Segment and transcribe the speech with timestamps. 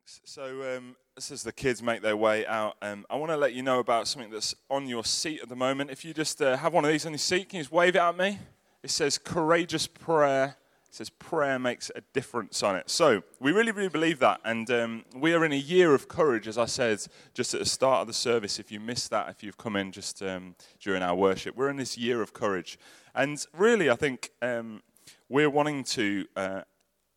[0.00, 0.20] Thanks.
[0.24, 3.62] So, um, as the kids make their way out, um, I want to let you
[3.62, 5.90] know about something that's on your seat at the moment.
[5.90, 7.96] If you just uh, have one of these on your seat, can you just wave
[7.96, 8.38] it at me?
[8.82, 10.56] It says courageous prayer.
[10.88, 12.88] It says prayer makes a difference on it.
[12.88, 14.40] So, we really, really believe that.
[14.44, 17.00] And um, we are in a year of courage, as I said
[17.34, 18.58] just at the start of the service.
[18.58, 21.76] If you missed that, if you've come in just um, during our worship, we're in
[21.76, 22.78] this year of courage.
[23.14, 24.82] And really, I think um,
[25.28, 26.26] we're wanting to.
[26.34, 26.62] Uh,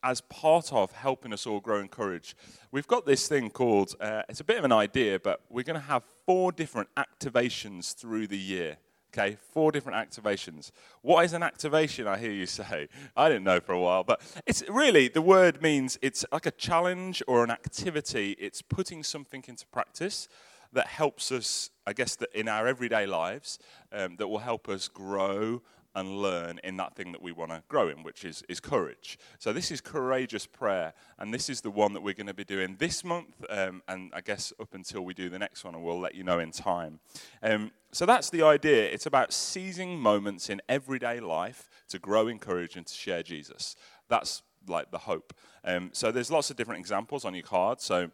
[0.04, 2.36] as part of helping us all grow in courage,
[2.72, 5.80] we've got this thing called, uh, it's a bit of an idea, but we're going
[5.80, 8.78] to have four different activations through the year.
[9.16, 10.72] Okay, four different activations.
[11.04, 12.08] What is an activation?
[12.08, 12.90] I hear you say.
[13.16, 16.52] I didn't know for a while, but it's really the word means it's like a
[16.52, 18.36] challenge or an activity.
[18.40, 20.28] It's putting something into practice
[20.74, 23.60] that helps us, I guess, that in our everyday lives,
[23.92, 25.62] um, that will help us grow
[25.96, 29.18] and learn in that thing that we want to grow in, which is, is courage.
[29.40, 32.44] So, this is courageous prayer, and this is the one that we're going to be
[32.44, 35.84] doing this month, um, and I guess up until we do the next one, and
[35.84, 37.00] we'll let you know in time.
[37.42, 38.86] Um, so, that's the idea.
[38.86, 43.76] It's about seizing moments in everyday life to grow in courage and to share Jesus.
[44.10, 45.34] That's like the hope.
[45.64, 47.82] Um, so, there's lots of different examples on your card.
[47.82, 48.12] So,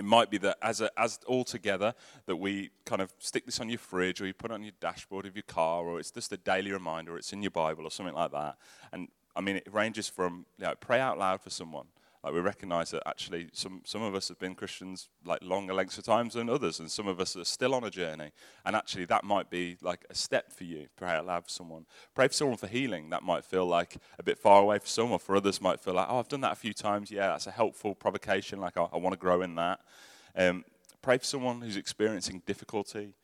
[0.00, 1.92] it might be that as, a, as all together
[2.24, 4.72] that we kind of stick this on your fridge or you put it on your
[4.80, 7.90] dashboard of your car or it's just a daily reminder it's in your Bible or
[7.90, 8.56] something like that.
[8.94, 11.84] And I mean, it ranges from you know, pray out loud for someone
[12.22, 15.96] like we recognize that actually some, some of us have been Christians like longer lengths
[15.96, 18.30] of times than others, and some of us are still on a journey.
[18.66, 20.88] And actually, that might be like a step for you.
[20.96, 21.86] Pray out loud for someone.
[22.14, 23.08] Pray for someone for healing.
[23.08, 25.94] That might feel like a bit far away for some, or for others might feel
[25.94, 27.10] like, oh, I've done that a few times.
[27.10, 28.60] Yeah, that's a helpful provocation.
[28.60, 29.80] Like I, I want to grow in that.
[30.36, 30.64] Um,
[31.00, 33.14] pray for someone who's experiencing difficulty.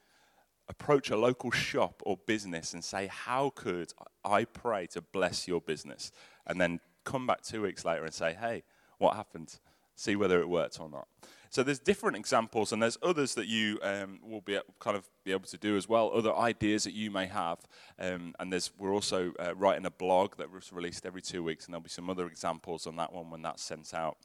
[0.69, 3.93] Approach a local shop or business and say, How could
[4.25, 6.13] I pray to bless your business?
[6.47, 8.65] And then come back two weeks later and say, Hey,
[8.99, 9.59] what happened,
[9.95, 11.09] see whether it worked or not.
[11.51, 15.33] So there's different examples, and there's others that you um, will be kind of be
[15.33, 16.11] able to do as well.
[16.13, 17.61] Other ideas that you may have,
[17.99, 21.65] um, and there's we're also uh, writing a blog that was released every two weeks,
[21.65, 24.19] and there'll be some other examples on that one when that's sent out.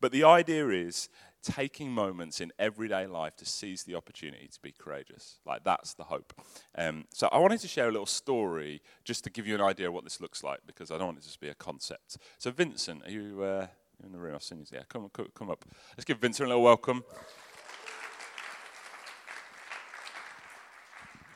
[0.00, 1.08] But the idea is
[1.42, 5.38] taking moments in everyday life to seize the opportunity to be courageous.
[5.46, 6.34] Like that's the hope.
[6.76, 9.88] Um, so I wanted to share a little story just to give you an idea
[9.88, 12.18] of what this looks like, because I don't want it to just be a concept.
[12.38, 13.42] So Vincent, are you?
[13.42, 13.66] Uh,
[14.04, 14.34] in the room.
[14.34, 14.66] I've seen you.
[14.72, 15.64] Yeah, come, come, come up.
[15.96, 17.04] Let's give Vincent a little welcome.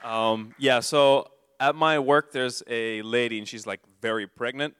[0.02, 1.28] Um, yeah, so
[1.58, 4.74] at my work, there's a lady, and she's like very pregnant.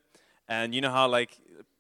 [0.49, 1.39] And you know how like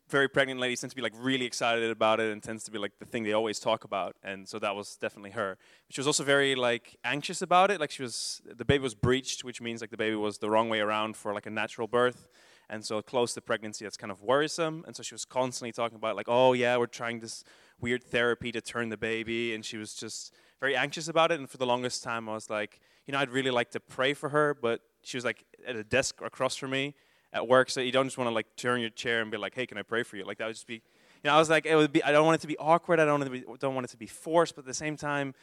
[0.08, 2.78] very pregnant ladies tend to be like really excited about it, and tends to be
[2.78, 4.16] like the thing they always talk about.
[4.22, 5.56] And so that was definitely her.
[5.88, 7.80] She was also very like anxious about it.
[7.80, 10.68] Like she was, the baby was breached, which means like the baby was the wrong
[10.68, 12.28] way around for like a natural birth.
[12.72, 14.84] And so close to pregnancy, that's kind of worrisome.
[14.86, 17.42] And so she was constantly talking about like, oh yeah, we're trying this
[17.80, 21.40] weird therapy to turn the baby, and she was just very anxious about it.
[21.40, 24.14] And for the longest time, I was like, you know, I'd really like to pray
[24.14, 26.94] for her, but she was like at a desk across from me
[27.32, 29.54] at work, so you don't just want to like turn your chair and be like,
[29.54, 30.24] hey, can I pray for you?
[30.24, 30.80] Like that would just be, you
[31.24, 32.02] know, I was like, it would be.
[32.04, 33.00] I don't want it to be awkward.
[33.00, 34.74] I don't want it to be, don't want it to be forced, but at the
[34.74, 35.34] same time,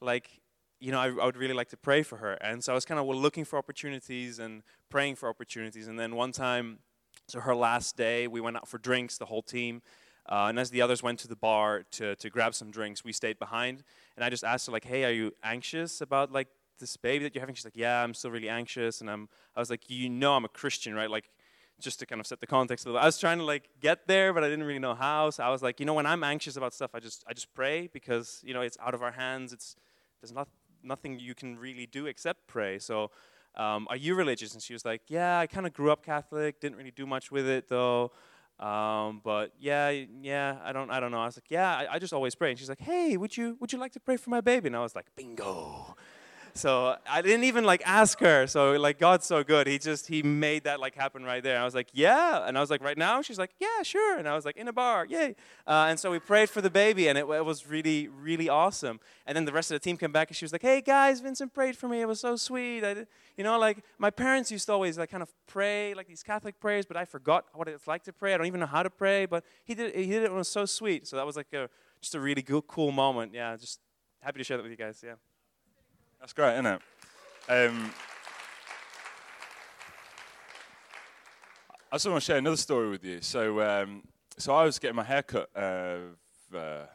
[0.00, 0.28] like
[0.80, 2.34] you know, I, I, would really like to pray for her.
[2.34, 5.88] And so I was kind of looking for opportunities and praying for opportunities.
[5.88, 6.78] And then one time,
[7.28, 9.82] so her last day, we went out for drinks, the whole team.
[10.28, 13.12] Uh, and as the others went to the bar to, to grab some drinks, we
[13.12, 13.84] stayed behind.
[14.16, 16.48] And I just asked her, like, hey, are you anxious about, like,
[16.78, 17.54] this baby that you're having?
[17.54, 19.00] She's like, yeah, I'm still really anxious.
[19.00, 21.10] And I'm, I was like, you know I'm a Christian, right?
[21.10, 21.30] Like,
[21.80, 23.00] just to kind of set the context a little.
[23.00, 25.30] I was trying to like get there, but I didn't really know how.
[25.30, 27.52] So I was like, you know, when I'm anxious about stuff, I just I just
[27.54, 29.52] pray because you know it's out of our hands.
[29.52, 29.76] It's
[30.20, 30.48] there's not
[30.86, 32.78] nothing you can really do except pray.
[32.78, 33.10] So,
[33.56, 34.52] um, are you religious?
[34.54, 37.30] And she was like, Yeah, I kind of grew up Catholic, didn't really do much
[37.30, 38.12] with it though.
[38.58, 41.20] Um, but yeah, yeah, I don't, I don't know.
[41.20, 42.50] I was like, yeah, I, I just always pray.
[42.50, 44.68] And she's like, hey, would you, would you like to pray for my baby?
[44.68, 45.94] And I was like, bingo.
[46.56, 48.46] So I didn't even like ask her.
[48.46, 49.66] So like God's so good.
[49.66, 51.54] He just he made that like happen right there.
[51.54, 52.46] And I was like, yeah.
[52.46, 53.20] And I was like, right now?
[53.20, 54.18] She's like, yeah, sure.
[54.18, 55.36] And I was like, in a bar, yay.
[55.66, 59.00] Uh, and so we prayed for the baby, and it, it, was really really awesome.
[59.26, 61.20] And then the rest of the team came back, and she was like, hey guys,
[61.20, 62.00] Vincent prayed for me.
[62.00, 62.84] It was so sweet.
[62.84, 63.06] I
[63.36, 66.58] you know, like my parents used to always like kind of pray like these Catholic
[66.58, 68.32] prayers, but I forgot what it's like to pray.
[68.32, 70.26] I don't even know how to pray, but he did he did it.
[70.26, 71.06] It was so sweet.
[71.06, 71.68] So that was like a
[72.00, 73.34] just a really good, cool moment.
[73.34, 73.80] Yeah, just
[74.20, 75.02] happy to share that with you guys.
[75.04, 75.14] Yeah.
[76.20, 76.80] That's great, isn't it?
[77.48, 77.92] Um,
[81.92, 83.20] I just want to share another story with you.
[83.20, 84.02] So, um,
[84.38, 85.98] so I was getting my hair cut uh,
[86.56, 86.86] uh,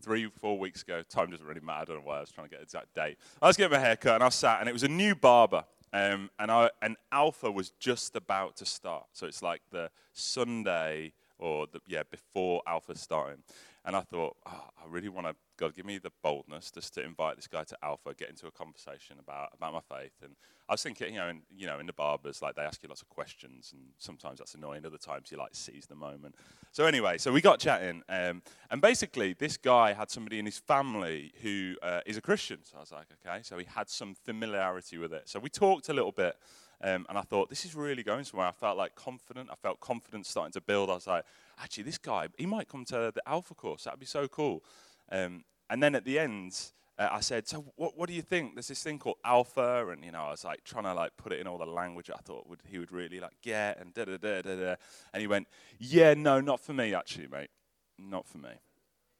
[0.00, 1.02] three, four weeks ago.
[1.02, 1.80] Time doesn't really matter.
[1.80, 3.18] I don't know why I was trying to get an exact date.
[3.42, 5.64] I was getting my hair cut, and I sat, and it was a new barber.
[5.92, 6.70] Um, and, I,
[7.12, 9.06] Alpha was just about to start.
[9.12, 13.42] So it's like the Sunday or the, yeah, before Alpha starting.
[13.84, 17.04] and I thought, oh, I really want to, God, give me the boldness just to
[17.04, 20.12] invite this guy to Alpha, get into a conversation about, about my faith.
[20.22, 20.36] And
[20.68, 22.88] I was thinking, you know, in, you know, in the barbers, like they ask you
[22.88, 24.86] lots of questions, and sometimes that's annoying.
[24.86, 26.36] Other times you like seize the moment.
[26.72, 30.58] So anyway, so we got chatting, um, and basically this guy had somebody in his
[30.58, 32.58] family who uh, is a Christian.
[32.62, 35.28] So I was like, okay, so he had some familiarity with it.
[35.28, 36.36] So we talked a little bit.
[36.80, 38.46] Um, and I thought, this is really going somewhere.
[38.46, 39.48] I felt like confident.
[39.50, 40.90] I felt confidence starting to build.
[40.90, 41.24] I was like,
[41.60, 43.82] actually, this guy, he might come to the Alpha course.
[43.84, 44.62] That'd be so cool.
[45.10, 46.58] Um, and then at the end,
[46.98, 48.54] uh, I said, so what, what do you think?
[48.54, 49.88] There's this thing called Alpha.
[49.90, 52.10] And, you know, I was like trying to like put it in all the language
[52.10, 54.74] I thought would, he would really like get and da da da da da.
[55.12, 55.46] And he went,
[55.78, 57.50] yeah, no, not for me, actually, mate.
[57.98, 58.50] Not for me.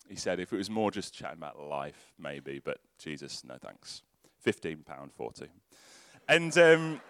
[0.09, 4.03] He said, if it was more just chatting about life, maybe, but Jesus, no thanks.
[4.45, 5.49] £15.40.
[6.29, 7.01] And, um,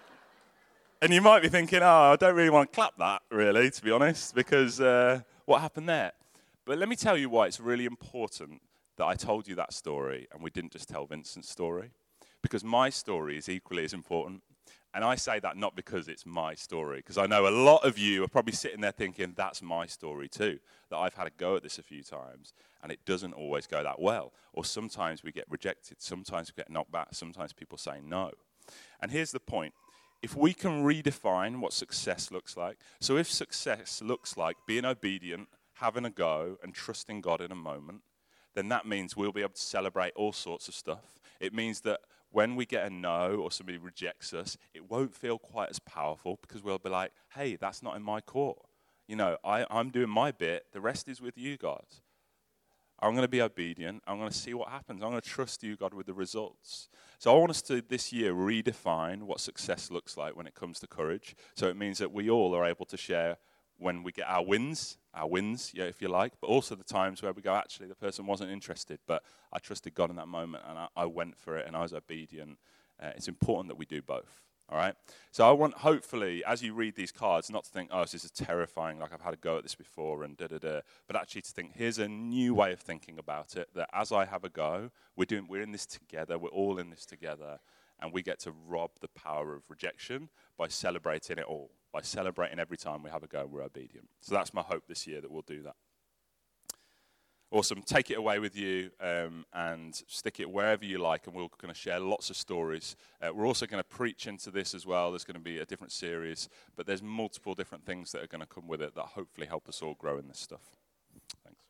[1.00, 3.82] and you might be thinking, oh, I don't really want to clap that, really, to
[3.82, 6.12] be honest, because uh, what happened there?
[6.64, 8.60] But let me tell you why it's really important
[8.98, 11.90] that I told you that story and we didn't just tell Vincent's story.
[12.42, 14.42] Because my story is equally as important.
[14.94, 17.98] And I say that not because it's my story, because I know a lot of
[17.98, 20.58] you are probably sitting there thinking, that's my story too,
[20.90, 23.82] that I've had a go at this a few times, and it doesn't always go
[23.82, 24.32] that well.
[24.52, 28.30] Or sometimes we get rejected, sometimes we get knocked back, sometimes people say no.
[29.00, 29.74] And here's the point
[30.22, 35.48] if we can redefine what success looks like, so if success looks like being obedient,
[35.74, 38.00] having a go, and trusting God in a moment,
[38.54, 41.20] then that means we'll be able to celebrate all sorts of stuff.
[41.40, 42.00] It means that
[42.30, 46.38] when we get a no or somebody rejects us, it won't feel quite as powerful
[46.42, 48.58] because we'll be like, hey, that's not in my court.
[49.06, 51.84] You know, I, I'm doing my bit, the rest is with you, God.
[53.00, 54.02] I'm going to be obedient.
[54.06, 55.02] I'm going to see what happens.
[55.02, 56.88] I'm going to trust you, God, with the results.
[57.20, 60.80] So I want us to this year redefine what success looks like when it comes
[60.80, 61.36] to courage.
[61.54, 63.36] So it means that we all are able to share
[63.78, 67.22] when we get our wins, our wins, yeah, if you like, but also the times
[67.22, 69.22] where we go, actually, the person wasn't interested, but
[69.52, 71.92] I trusted God in that moment and I, I went for it and I was
[71.92, 72.58] obedient.
[73.00, 74.42] Uh, it's important that we do both.
[74.70, 74.94] All right?
[75.30, 78.30] So I want, hopefully, as you read these cards, not to think, oh, this is
[78.30, 81.42] terrifying, like I've had a go at this before, and da da da, but actually
[81.42, 84.50] to think, here's a new way of thinking about it, that as I have a
[84.50, 87.60] go, we're, doing, we're in this together, we're all in this together,
[88.00, 90.28] and we get to rob the power of rejection
[90.58, 94.08] by celebrating it all, by celebrating every time we have a go, we're obedient.
[94.20, 95.74] So that's my hope this year that we'll do that.
[97.50, 97.82] Awesome.
[97.82, 101.74] Take it away with you um, and stick it wherever you like, and we're going
[101.74, 102.94] to share lots of stories.
[103.20, 105.10] Uh, we're also going to preach into this as well.
[105.10, 108.42] There's going to be a different series, but there's multiple different things that are going
[108.42, 110.76] to come with it that hopefully help us all grow in this stuff.
[111.42, 111.64] Thanks.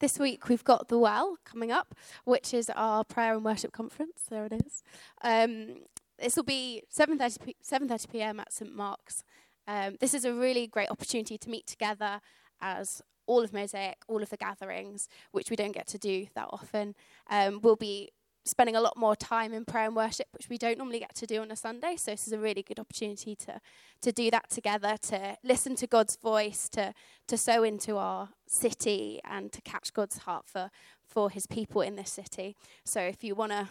[0.00, 1.94] This week we've got the Well coming up,
[2.24, 4.22] which is our prayer and worship conference.
[4.30, 4.82] There it is.
[5.22, 5.82] Um,
[6.24, 8.40] this will be 7:30 p- 7:30 p.m.
[8.40, 9.22] at St Mark's.
[9.68, 12.20] Um, this is a really great opportunity to meet together
[12.62, 16.48] as all of Mosaic, all of the gatherings, which we don't get to do that
[16.50, 16.94] often.
[17.28, 18.10] Um, we'll be
[18.46, 21.26] spending a lot more time in prayer and worship, which we don't normally get to
[21.26, 21.96] do on a Sunday.
[21.96, 23.60] So this is a really good opportunity to
[24.00, 26.94] to do that together, to listen to God's voice, to
[27.26, 30.70] to sow into our city, and to catch God's heart for
[31.06, 32.56] for His people in this city.
[32.82, 33.68] So if you want to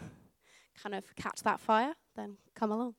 [0.81, 2.95] kind of catch that fire, then come along.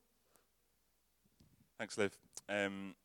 [1.77, 2.17] Thanks, Liv.
[2.47, 2.95] Um,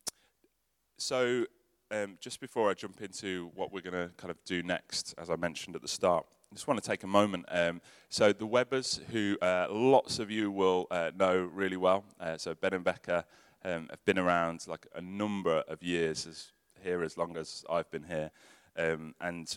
[0.98, 1.44] so
[1.90, 5.28] um, just before I jump into what we're going to kind of do next, as
[5.30, 7.46] I mentioned at the start, I just want to take a moment.
[7.48, 12.36] Um, so the Webbers, who uh, lots of you will uh, know really well, uh,
[12.36, 13.24] so Ben and Becca
[13.64, 16.52] um, have been around like a number of years, as
[16.82, 18.30] here as long as I've been here,
[18.76, 19.56] um, and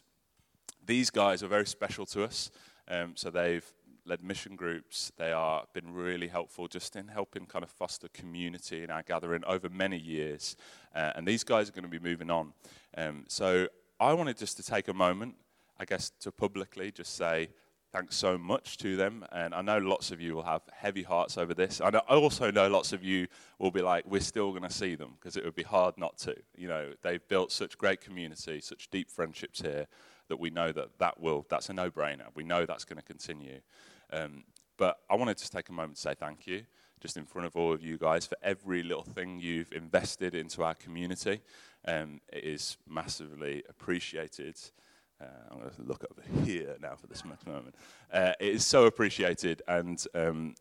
[0.86, 2.52] these guys are very special to us.
[2.88, 3.66] Um, so they've
[4.06, 5.12] led mission groups.
[5.18, 9.44] They are been really helpful just in helping kind of foster community in our gathering
[9.46, 10.56] over many years.
[10.96, 12.54] Uh, and these guys are going to be moving on.
[12.98, 13.68] Um, so
[14.00, 15.36] I wanted just to take a moment,
[15.80, 17.50] I guess, to publicly just say
[17.94, 19.24] thanks so much to them.
[19.32, 21.80] And I know lots of you will have heavy hearts over this.
[21.80, 23.28] Know, I also know lots of you
[23.60, 26.18] will be like, we're still going to see them because it would be hard not
[26.20, 26.36] to.
[26.58, 29.88] You know, they've built such great community, such deep friendships here
[30.28, 32.28] that we know that that will, that's a no-brainer.
[32.34, 33.60] We know that's going to continue.
[34.14, 34.44] Um,
[34.78, 36.64] but I want to just take a moment to say thank you,
[37.02, 40.64] just in front of all of you guys, for every little thing you've invested into
[40.64, 41.42] our community.
[41.86, 44.56] Um, it is massively appreciated.
[45.22, 47.76] Uh, I'm going to look over here now for this moment.
[48.12, 50.56] Uh, it is so appreciated, and um,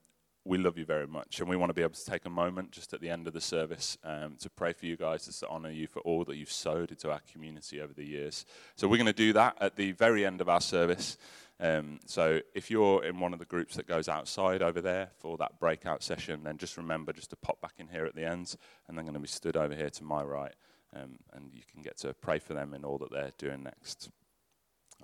[0.44, 1.40] we love you very much.
[1.40, 3.32] And we want to be able to take a moment just at the end of
[3.32, 6.37] the service um, to pray for you guys, just to honor you for all that
[6.37, 8.44] you've sowed into our community over the years.
[8.76, 11.16] So we're going to do that at the very end of our service.
[11.61, 15.37] Um, so if you're in one of the groups that goes outside over there for
[15.38, 18.56] that breakout session, then just remember just to pop back in here at the end,
[18.88, 20.54] and they're going to be stood over here to my right,
[20.94, 24.11] um, and you can get to pray for them in all that they're doing next.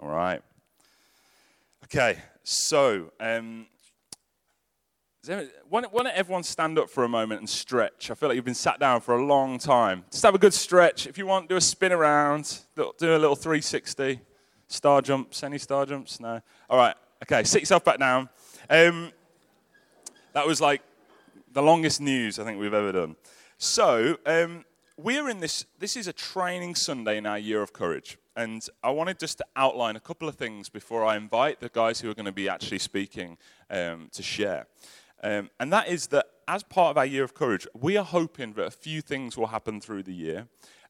[0.01, 0.43] All right.
[1.85, 3.67] Okay, so um,
[5.27, 8.11] why, don't, why don't everyone stand up for a moment and stretch?
[8.11, 10.05] I feel like you've been sat down for a long time.
[10.11, 11.07] Just have a good stretch.
[11.07, 14.21] If you want, do a spin around, do a little 360.
[14.69, 16.21] Star jumps, any star jumps?
[16.21, 16.41] No.
[16.71, 16.95] All right,
[17.25, 18.29] okay, sit yourself back down.
[18.71, 19.13] Um,
[20.35, 20.83] that was like
[21.53, 23.17] the longest news I think we've ever done.
[23.57, 24.65] So, um,
[24.99, 28.19] we're in this, this is a training Sunday in our year of courage.
[28.37, 32.01] And I wanted just to outline a couple of things before I invite the guys
[32.01, 33.39] who are going to be actually speaking
[33.71, 34.67] um, to share.
[35.23, 38.53] Um, and that is that as part of our year of courage, we are hoping
[38.55, 40.47] that a few things will happen through the year.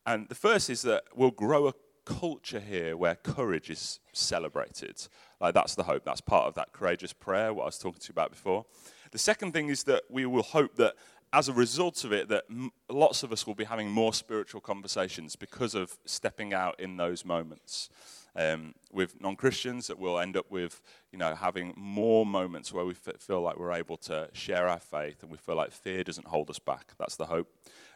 [0.06, 1.72] And the first is that we'll grow a
[2.08, 5.06] culture here where courage is celebrated.
[5.40, 6.04] Like that's the hope.
[6.04, 8.64] That's part of that courageous prayer, what I was talking to you about before.
[9.10, 10.94] The second thing is that we will hope that
[11.32, 14.62] as a result of it, that m- lots of us will be having more spiritual
[14.62, 17.90] conversations because of stepping out in those moments
[18.34, 20.80] um, with non-Christians that we'll end up with,
[21.12, 24.78] you know, having more moments where we f- feel like we're able to share our
[24.80, 26.92] faith and we feel like fear doesn't hold us back.
[26.98, 27.48] That's the hope.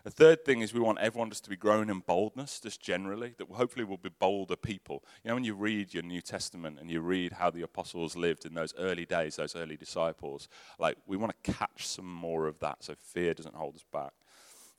[0.04, 3.34] The third thing is we want everyone just to be growing in boldness, just generally,
[3.38, 5.04] that hopefully we'll be bolder people.
[5.22, 8.44] You know, when you read your New Testament and you read how the apostles lived
[8.44, 10.48] in those early days, those early disciples,
[10.80, 14.12] like we want to catch some more of that so fear doesn't hold us back.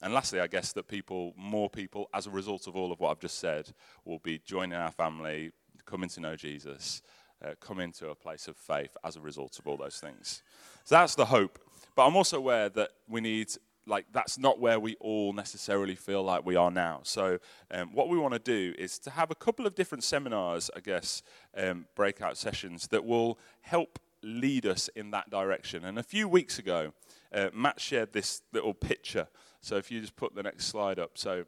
[0.01, 3.12] And lastly, I guess that people, more people, as a result of all of what
[3.12, 3.72] I've just said,
[4.03, 5.53] will be joining our family,
[5.86, 7.01] coming to know Jesus,
[7.42, 10.44] uh, come into a place of faith as a result of all those things.
[10.84, 11.60] So that's the hope.
[11.96, 13.48] But I'm also aware that we need,
[13.86, 17.02] like, that's not where we all necessarily feel like we are now.
[17.04, 17.40] So
[17.72, 20.80] um, what we want to do is to have a couple of different seminars, I
[20.80, 21.22] guess,
[21.56, 25.84] um, breakout sessions that will help lead us in that direction.
[25.84, 26.94] And a few weeks ago,
[27.34, 29.28] uh, Matt shared this little picture
[29.63, 31.18] so if you just put the next slide up.
[31.18, 31.46] So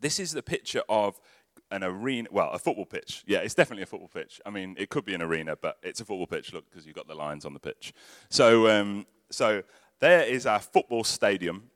[0.00, 1.20] this is the picture of
[1.70, 3.22] an arena, well, a football pitch.
[3.26, 4.40] Yeah, it's definitely a football pitch.
[4.46, 6.54] I mean, it could be an arena, but it's a football pitch.
[6.54, 7.92] Look, because you've got the lines on the pitch.
[8.30, 9.62] So, um, so
[10.00, 11.70] there is our football stadium,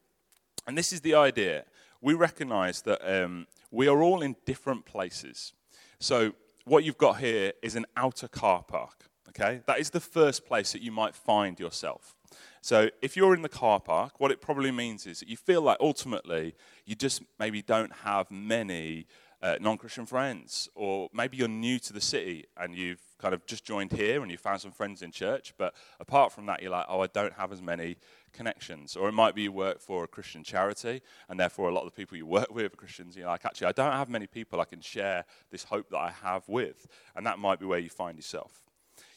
[0.67, 1.65] and this is the idea.
[2.01, 5.53] We recognise that um, we are all in different places.
[5.99, 6.33] So
[6.65, 9.09] what you've got here is an outer car park.
[9.29, 12.15] Okay, that is the first place that you might find yourself.
[12.61, 15.63] So if you're in the car park, what it probably means is that you feel
[15.63, 19.07] like ultimately you just maybe don't have many
[19.43, 23.47] uh, non Christian friends, or maybe you're new to the city and you've kind of
[23.47, 26.73] just joined here and you found some friends in church, but apart from that, you're
[26.73, 27.97] like, oh, I don't have as many
[28.33, 28.97] connections.
[28.97, 31.87] Or it might be you work for a Christian charity, and therefore a lot of
[31.87, 33.17] the people you work with are Christians.
[33.17, 36.11] You're like, actually, I don't have many people I can share this hope that I
[36.23, 36.89] have with.
[37.15, 38.65] And that might be where you find yourself.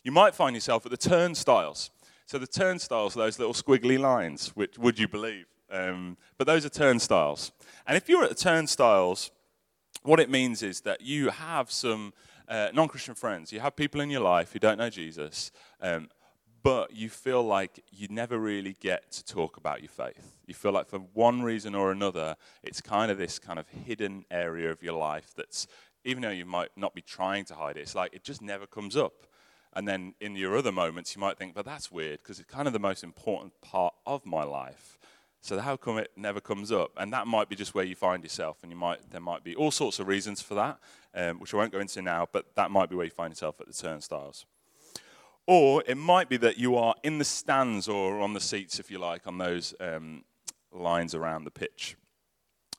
[0.03, 1.89] You might find yourself at the turnstiles.
[2.27, 5.47] So the turnstiles are those little squiggly lines, which would you believe?
[5.71, 7.51] Um, but those are turnstiles.
[7.87, 9.31] And if you're at the turnstiles,
[10.03, 12.13] what it means is that you have some
[12.47, 13.51] uh, non Christian friends.
[13.51, 16.09] You have people in your life who don't know Jesus, um,
[16.63, 20.35] but you feel like you never really get to talk about your faith.
[20.47, 24.25] You feel like for one reason or another, it's kind of this kind of hidden
[24.31, 25.67] area of your life that's,
[26.03, 28.65] even though you might not be trying to hide it, it's like it just never
[28.65, 29.27] comes up.
[29.73, 32.65] And then in your other moments, you might think, but that's weird because it's kind
[32.65, 34.97] of the most important part of my life.
[35.45, 36.89] So how come it never comes up?
[36.97, 39.55] And that might be just where you find yourself, and you might there might be
[39.55, 40.79] all sorts of reasons for that,
[41.13, 42.27] um, which I won't go into now.
[42.31, 44.47] But that might be where you find yourself at the turnstiles.
[45.45, 48.89] Or it might be that you are in the stands or on the seats, if
[48.89, 50.23] you like, on those um,
[50.71, 51.95] lines around the pitch.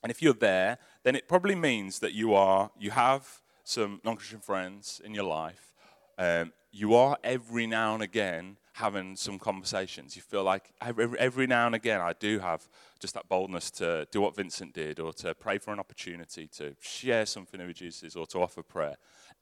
[0.02, 4.40] And if you're there, then it probably means that you are you have some non-Christian
[4.40, 5.72] friends in your life.
[6.18, 10.16] Um, you are every now and again having some conversations.
[10.16, 12.68] You feel like every, every, now and again I do have
[13.00, 16.76] just that boldness to do what Vincent did or to pray for an opportunity to
[16.78, 18.96] share something with Jesus or to offer prayer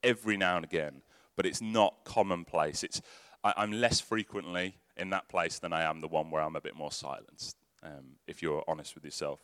[0.05, 1.03] every now and again.
[1.35, 2.85] But it's not commonplace.
[2.85, 3.03] It's,
[3.43, 6.61] I, am less frequently in that place than I am the one where I'm a
[6.61, 9.41] bit more silenced, um, if you're honest with yourself.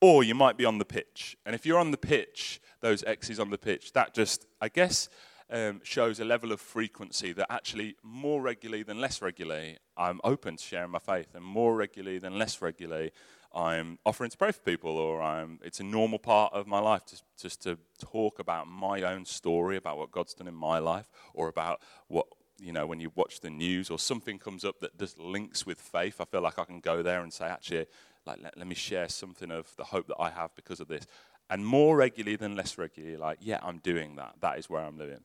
[0.00, 1.36] Or you might be on the pitch.
[1.46, 5.08] And if you're on the pitch, those X's on the pitch, that just, I guess,
[5.52, 10.56] um, shows a level of frequency that actually more regularly than less regularly, I'm open
[10.56, 13.12] to sharing my faith, and more regularly than less regularly,
[13.54, 17.02] I'm offering to pray for people, or I'm, it's a normal part of my life
[17.06, 21.10] just, just to talk about my own story, about what God's done in my life,
[21.34, 22.26] or about what,
[22.58, 25.78] you know, when you watch the news or something comes up that just links with
[25.78, 27.86] faith, I feel like I can go there and say, actually,
[28.24, 31.06] like, let, let me share something of the hope that I have because of this.
[31.50, 34.36] And more regularly than less regularly, like, yeah, I'm doing that.
[34.40, 35.20] That is where I'm living.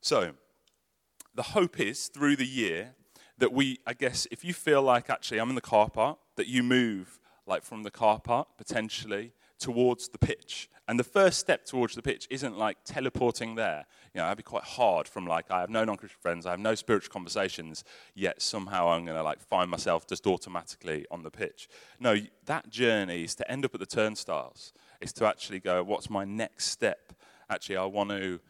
[0.00, 0.32] So,
[1.34, 2.94] the hope is through the year
[3.38, 6.48] that we, I guess, if you feel like actually I'm in the car park, that
[6.48, 10.68] you move like from the car park potentially towards the pitch.
[10.86, 13.84] And the first step towards the pitch isn't like teleporting there.
[14.14, 16.52] You know, that'd be quite hard from like, I have no non Christian friends, I
[16.52, 21.22] have no spiritual conversations, yet somehow I'm going to like find myself just automatically on
[21.22, 21.68] the pitch.
[22.00, 26.08] No, that journey is to end up at the turnstiles, is to actually go, what's
[26.08, 27.12] my next step?
[27.50, 28.40] Actually, I want to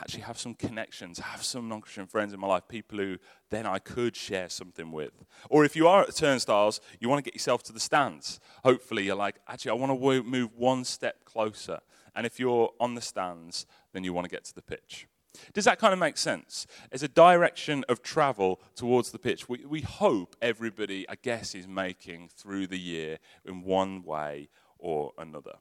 [0.00, 3.18] actually have some connections, have some non Christian friends in my life, people who
[3.50, 5.12] then I could share something with.
[5.48, 8.40] Or if you are at the turnstiles, you want to get yourself to the stands.
[8.64, 11.80] Hopefully, you're like, actually, I want to move one step closer.
[12.14, 15.06] And if you're on the stands, then you want to get to the pitch.
[15.52, 16.66] Does that kind of make sense?
[16.90, 21.68] It's a direction of travel towards the pitch, we, we hope everybody, I guess, is
[21.68, 25.58] making through the year in one way or another.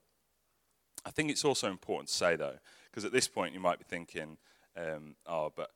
[1.06, 2.58] I think it's also important to say, though,
[2.98, 4.38] because at this point, you might be thinking,
[4.76, 5.70] um, oh, but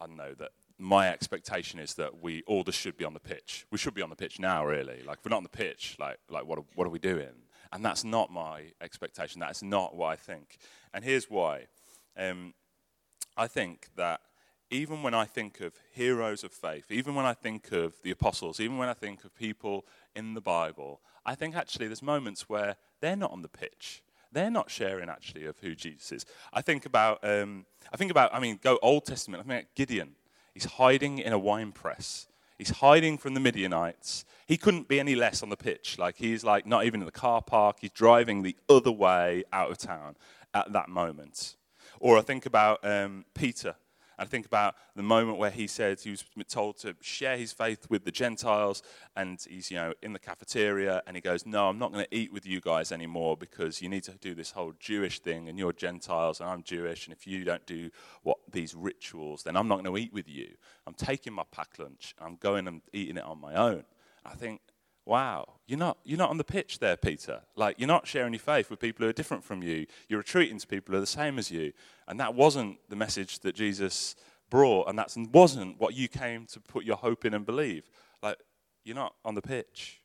[0.00, 3.66] I know that my expectation is that we all just should be on the pitch.
[3.70, 5.02] We should be on the pitch now, really.
[5.02, 7.28] Like, if we're not on the pitch, like, like what, are, what are we doing?
[7.74, 9.38] And that's not my expectation.
[9.38, 10.56] That's not what I think.
[10.94, 11.66] And here's why.
[12.16, 12.54] Um,
[13.36, 14.22] I think that
[14.70, 18.60] even when I think of heroes of faith, even when I think of the apostles,
[18.60, 19.84] even when I think of people
[20.14, 24.02] in the Bible, I think actually there's moments where they're not on the pitch
[24.36, 26.26] they're not sharing actually of who Jesus is.
[26.52, 29.42] I think about, um, I think about, I mean, go Old Testament.
[29.44, 30.14] I think Gideon.
[30.52, 32.28] He's hiding in a wine press.
[32.58, 34.24] He's hiding from the Midianites.
[34.46, 35.98] He couldn't be any less on the pitch.
[35.98, 37.78] Like he's like not even in the car park.
[37.80, 40.16] He's driving the other way out of town
[40.54, 41.56] at that moment.
[42.00, 43.74] Or I think about um, Peter
[44.18, 47.86] and think about the moment where he said he was told to share his faith
[47.90, 48.82] with the Gentiles,
[49.14, 52.14] and he's you know in the cafeteria, and he goes, "No, I'm not going to
[52.14, 55.58] eat with you guys anymore because you need to do this whole Jewish thing, and
[55.58, 57.90] you're Gentiles, and I'm Jewish, and if you don't do
[58.22, 60.48] what these rituals, then I'm not going to eat with you.
[60.86, 63.84] I'm taking my packed lunch, I'm going and eating it on my own."
[64.24, 64.60] I think
[65.06, 67.40] wow, you're not, you're not on the pitch there, Peter.
[67.54, 69.86] Like, you're not sharing your faith with people who are different from you.
[70.08, 71.72] You're retreating to people who are the same as you.
[72.08, 74.16] And that wasn't the message that Jesus
[74.50, 77.88] brought, and that wasn't what you came to put your hope in and believe.
[78.22, 78.38] Like,
[78.84, 80.02] you're not on the pitch.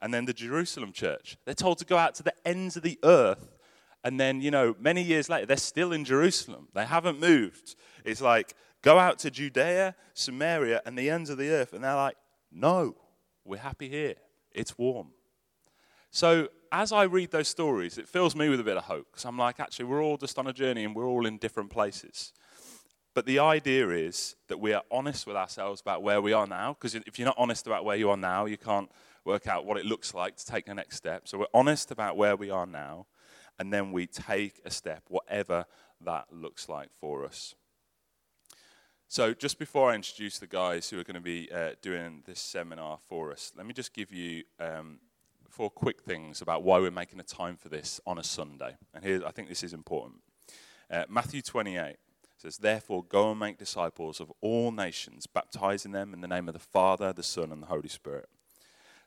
[0.00, 2.98] And then the Jerusalem church, they're told to go out to the ends of the
[3.02, 3.56] earth.
[4.04, 6.68] And then, you know, many years later, they're still in Jerusalem.
[6.74, 7.74] They haven't moved.
[8.04, 11.72] It's like, go out to Judea, Samaria, and the ends of the earth.
[11.72, 12.16] And they're like,
[12.52, 12.96] no,
[13.44, 14.16] we're happy here
[14.56, 15.08] it's warm.
[16.10, 19.24] So as I read those stories, it fills me with a bit of hope because
[19.24, 22.32] I'm like, actually, we're all just on a journey and we're all in different places.
[23.14, 26.74] But the idea is that we are honest with ourselves about where we are now,
[26.74, 28.90] because if you're not honest about where you are now, you can't
[29.24, 31.26] work out what it looks like to take the next step.
[31.26, 33.06] So we're honest about where we are now,
[33.58, 35.64] and then we take a step, whatever
[36.04, 37.54] that looks like for us.
[39.08, 42.40] So, just before I introduce the guys who are going to be uh, doing this
[42.40, 44.98] seminar for us, let me just give you um,
[45.48, 48.76] four quick things about why we're making a time for this on a Sunday.
[48.92, 50.22] And here, I think this is important.
[50.90, 51.98] Uh, Matthew 28
[52.36, 56.54] says, Therefore, go and make disciples of all nations, baptizing them in the name of
[56.54, 58.28] the Father, the Son, and the Holy Spirit.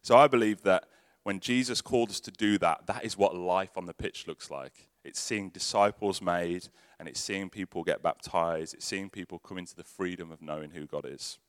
[0.01, 0.85] So, I believe that
[1.23, 4.49] when Jesus called us to do that, that is what life on the pitch looks
[4.49, 4.88] like.
[5.03, 6.67] It's seeing disciples made,
[6.99, 8.73] and it's seeing people get baptized.
[8.73, 11.39] It's seeing people come into the freedom of knowing who God is.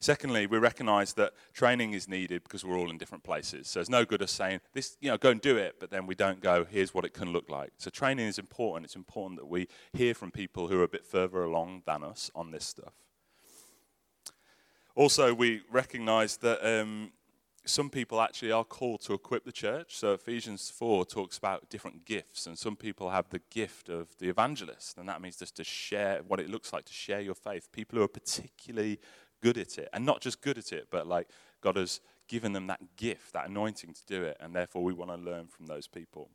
[0.00, 3.68] Secondly, we recognize that training is needed because we're all in different places.
[3.68, 6.06] So it's no good us saying, this, you know, go and do it, but then
[6.06, 7.72] we don't go, here's what it can look like.
[7.78, 8.84] So training is important.
[8.84, 12.30] It's important that we hear from people who are a bit further along than us
[12.34, 12.94] on this stuff.
[14.94, 17.12] Also, we recognize that um,
[17.66, 19.96] some people actually are called to equip the church.
[19.96, 24.28] So Ephesians 4 talks about different gifts, and some people have the gift of the
[24.28, 27.70] evangelist, and that means just to share what it looks like to share your faith.
[27.72, 28.98] People who are particularly
[29.42, 31.28] good at it, and not just good at it, but like
[31.60, 35.10] God has given them that gift, that anointing to do it, and therefore we want
[35.10, 36.30] to learn from those people.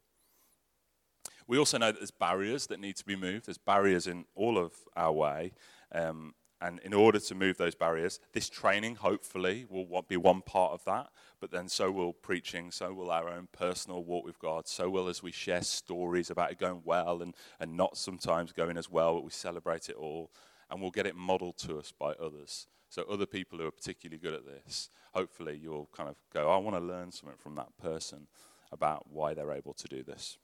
[1.48, 3.48] We also know that there's barriers that need to be moved.
[3.48, 5.52] There's barriers in all of our way.
[5.94, 10.74] Um, and in order to move those barriers, this training hopefully will be one part
[10.74, 11.10] of that.
[11.40, 15.08] But then so will preaching, so will our own personal walk with God, so will
[15.08, 19.16] as we share stories about it going well and, and not sometimes going as well,
[19.16, 20.32] but we celebrate it all.
[20.70, 22.68] And we'll get it modeled to us by others.
[22.90, 26.58] So other people who are particularly good at this, hopefully you'll kind of go, I
[26.58, 28.28] want to learn something from that person
[28.72, 30.38] about why they're able to do this.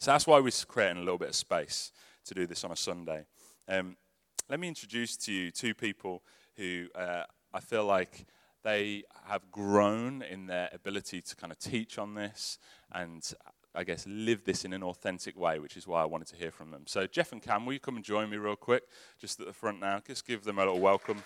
[0.00, 1.92] So that's why we're creating a little bit of space
[2.24, 3.26] to do this on a Sunday.
[3.68, 3.96] Um,
[4.48, 6.22] let me introduce to you two people
[6.56, 8.26] who uh, I feel like
[8.62, 12.58] they have grown in their ability to kind of teach on this
[12.92, 13.22] and
[13.74, 16.50] I guess live this in an authentic way, which is why I wanted to hear
[16.50, 16.82] from them.
[16.86, 18.84] So, Jeff and Cam, will you come and join me real quick,
[19.20, 20.00] just at the front now?
[20.06, 21.24] Just give them a little welcome.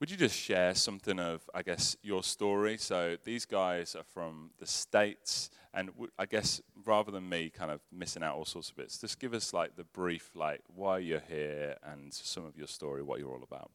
[0.00, 2.78] Would you just share something of, I guess, your story?
[2.78, 7.70] So these guys are from the States, and w- I guess rather than me kind
[7.70, 10.98] of missing out all sorts of bits, just give us like the brief, like why
[10.98, 13.70] you're here and some of your story, what you're all about.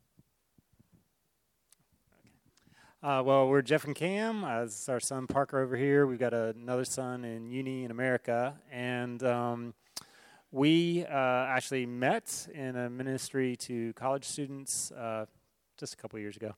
[3.03, 4.43] Uh, well, we're Jeff and Cam.
[4.43, 6.07] Uh, this is our son Parker over here.
[6.07, 9.75] We've got another son in uni in America, and um,
[10.51, 15.27] we uh, actually met in a ministry to college students uh,
[15.77, 16.53] just a couple years ago,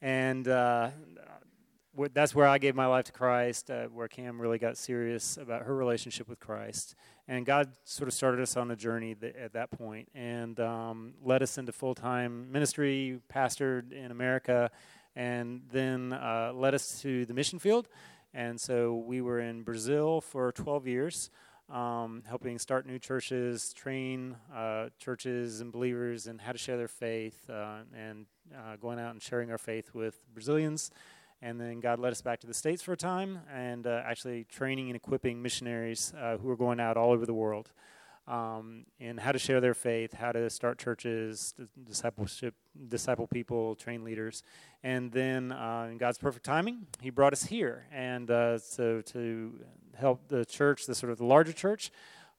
[0.00, 0.90] and uh,
[2.12, 3.70] that's where I gave my life to Christ.
[3.70, 6.94] Uh, where Cam really got serious about her relationship with Christ,
[7.28, 11.42] and God sort of started us on a journey at that point, and um, led
[11.42, 14.70] us into full time ministry, pastored in America
[15.14, 17.88] and then uh, led us to the mission field.
[18.34, 21.30] And so we were in Brazil for 12 years,
[21.68, 26.88] um, helping start new churches, train uh, churches and believers in how to share their
[26.88, 30.90] faith, uh, and uh, going out and sharing our faith with Brazilians.
[31.40, 34.44] And then God led us back to the States for a time and uh, actually
[34.44, 37.70] training and equipping missionaries uh, who are going out all over the world
[38.28, 42.54] um, in how to share their faith, how to start churches, discipleship,
[42.88, 44.42] disciple people, train leaders,
[44.82, 49.60] and then uh, in God's perfect timing, He brought us here, and uh, so to
[49.96, 51.90] help the church, the sort of the larger church.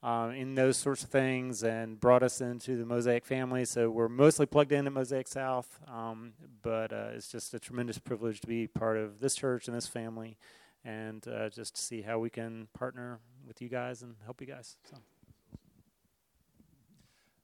[0.04, 3.63] Uh, in those sorts of things, and brought us into the Mosaic family.
[3.63, 8.00] So we're mostly plugged in at Mosaic South, um, but uh, it's just a tremendous
[8.00, 10.38] privilege to be part of this church and this family,
[10.84, 14.48] and uh, just to see how we can partner with you guys and help you
[14.48, 14.76] guys.
[14.92, 14.98] So.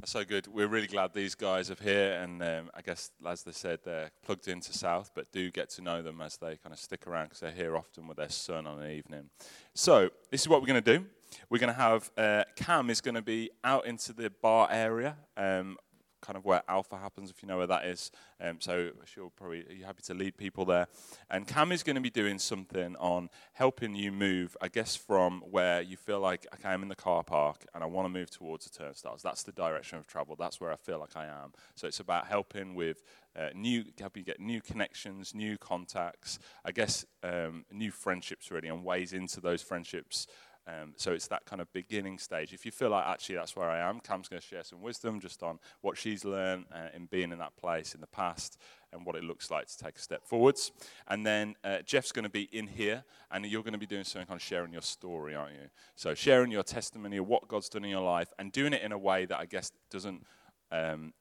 [0.01, 0.47] That's so good.
[0.47, 4.11] We're really glad these guys are here, and um, I guess, as they said, they're
[4.25, 7.25] plugged into South, but do get to know them as they kind of stick around
[7.25, 9.29] because they're here often with their son on an evening.
[9.73, 11.05] So, this is what we're going to do.
[11.49, 15.17] We're going to have uh, Cam is going to be out into the bar area.
[15.37, 15.77] Um,
[16.21, 18.11] kind of where Alpha happens, if you know where that is.
[18.41, 20.87] Um, so she'll probably be happy to lead people there.
[21.29, 25.41] And Cam is going to be doing something on helping you move, I guess, from
[25.49, 28.29] where you feel like, okay, I'm in the car park and I want to move
[28.29, 29.21] towards the turnstiles.
[29.21, 30.35] That's the direction of travel.
[30.37, 31.53] That's where I feel like I am.
[31.75, 33.03] So it's about helping with
[33.35, 38.83] uh, new, helping get new connections, new contacts, I guess, um, new friendships really, and
[38.83, 40.27] ways into those friendships.
[40.69, 42.53] Um, so it's that kind of beginning stage.
[42.53, 45.19] If you feel like actually that's where I am, Cam's going to share some wisdom
[45.19, 48.57] just on what she's learned uh, in being in that place in the past
[48.91, 50.71] and what it looks like to take a step forwards.
[51.07, 54.03] And then uh, Jeff's going to be in here, and you're going to be doing
[54.03, 55.69] something kind of sharing your story, aren't you?
[55.95, 58.91] So sharing your testimony of what God's done in your life and doing it in
[58.91, 60.25] a way that I guess doesn't.
[60.71, 61.13] Um,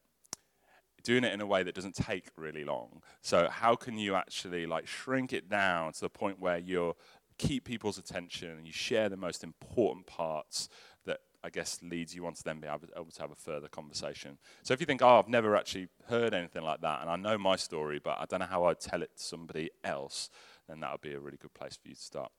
[1.04, 3.00] doing it in a way that doesn't take really long.
[3.22, 6.94] So how can you actually like shrink it down to the point where you're
[7.38, 10.68] keep people's attention and you share the most important parts
[11.06, 13.68] that I guess leads you on to then be able, able to have a further
[13.68, 14.38] conversation.
[14.62, 17.38] So if you think, oh, I've never actually heard anything like that, and I know
[17.38, 20.30] my story, but I don't know how I'd tell it to somebody else,
[20.68, 22.32] then that would be a really good place for you to start.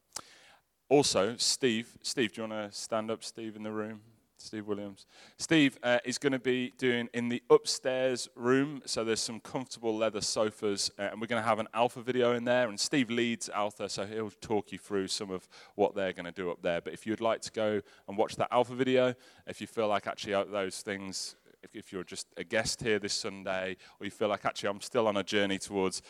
[0.89, 4.01] Also, Steve, Steve, do you want to stand up, Steve, in the room?
[4.39, 5.05] Steve Williams.
[5.37, 8.81] Steve uh, is going to be doing in the upstairs room.
[8.85, 12.33] So there's some comfortable leather sofas, uh, and we're going to have an alpha video
[12.33, 12.69] in there.
[12.69, 16.31] And Steve leads alpha, so he'll talk you through some of what they're going to
[16.31, 16.79] do up there.
[16.81, 19.13] But if you'd like to go and watch that alpha video,
[19.45, 22.97] if you feel like actually uh, those things, if, if you're just a guest here
[22.97, 26.01] this Sunday, or you feel like actually I'm still on a journey towards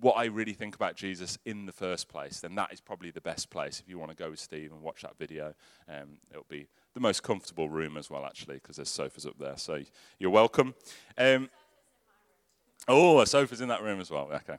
[0.00, 3.20] what I really think about Jesus in the first place, then that is probably the
[3.20, 5.54] best place if you want to go with Steve and watch that video.
[5.88, 9.56] Um, it'll be the most comfortable room as well, actually, because there's sofas up there.
[9.56, 9.82] So
[10.18, 10.74] you're welcome.
[11.18, 11.50] Um,
[12.88, 14.30] oh, a sofa's in that room as well.
[14.32, 14.58] Okay.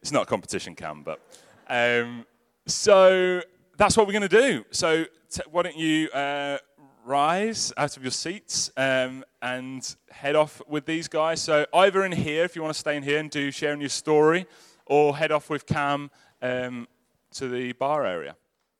[0.00, 1.20] It's not a competition cam, but.
[1.68, 2.24] Um,
[2.66, 3.40] so
[3.76, 4.64] that's what we're going to do.
[4.70, 6.58] So t- why don't you uh,
[7.04, 11.40] rise out of your seats um, and head off with these guys.
[11.40, 13.88] So either in here, if you want to stay in here and do sharing your
[13.88, 14.46] story,
[14.86, 16.88] or head off with Cam um,
[17.32, 18.36] to the bar area.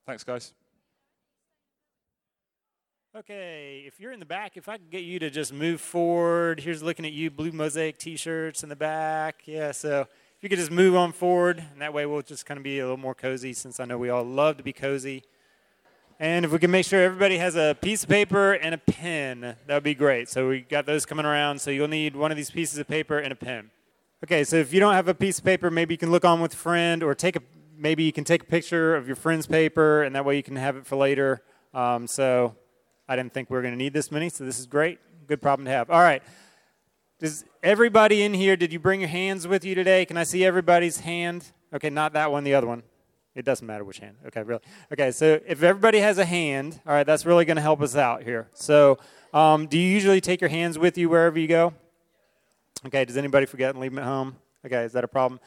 [0.07, 0.55] Thanks, guys.
[3.19, 6.61] Okay, if you're in the back, if I could get you to just move forward.
[6.61, 9.43] Here's looking at you, blue mosaic T-shirts in the back.
[9.45, 12.59] Yeah, so if you could just move on forward, and that way we'll just kind
[12.59, 15.25] of be a little more cozy, since I know we all love to be cozy.
[16.21, 19.41] And if we can make sure everybody has a piece of paper and a pen,
[19.41, 20.29] that would be great.
[20.29, 21.61] So we got those coming around.
[21.61, 23.73] So you'll need one of these pieces of paper and a pen.
[24.23, 26.41] Okay, so if you don't have a piece of paper, maybe you can look on
[26.41, 27.41] with a friend, or take a
[27.77, 30.55] maybe you can take a picture of your friend's paper, and that way you can
[30.55, 31.43] have it for later.
[31.75, 32.55] Um, so
[33.09, 34.99] I didn't think we were going to need this many, so this is great.
[35.27, 35.91] Good problem to have.
[35.91, 36.23] All right.
[37.19, 40.05] Does everybody in here, did you bring your hands with you today?
[40.05, 41.51] Can I see everybody's hand?
[41.73, 42.83] Okay, not that one, the other one.
[43.35, 44.17] It doesn't matter which hand.
[44.27, 44.61] Okay, really.
[44.93, 47.97] Okay, so if everybody has a hand, all right, that's really going to help us
[47.97, 48.49] out here.
[48.53, 48.99] So,
[49.33, 51.73] um, do you usually take your hands with you wherever you go?
[52.87, 54.37] Okay, does anybody forget and leave them at home?
[54.65, 55.41] Okay, is that a problem?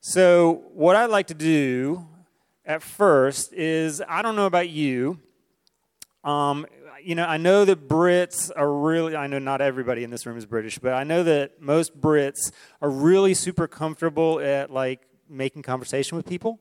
[0.00, 2.06] So, what I'd like to do
[2.64, 5.18] at first is I don't know about you.
[6.24, 6.66] Um,
[7.02, 10.36] you know, I know that Brits are really, I know not everybody in this room
[10.36, 15.62] is British, but I know that most Brits are really super comfortable at like making
[15.62, 16.60] conversation with people.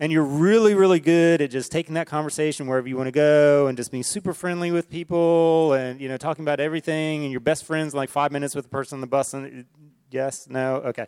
[0.00, 3.68] And you're really, really good at just taking that conversation wherever you want to go
[3.68, 7.22] and just being super friendly with people and, you know, talking about everything.
[7.22, 9.34] And your best friends in like five minutes with the person on the bus.
[9.34, 9.66] And
[10.10, 11.06] yes, no, okay.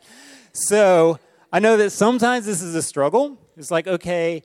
[0.52, 1.18] So
[1.52, 3.38] I know that sometimes this is a struggle.
[3.56, 4.42] It's like, okay,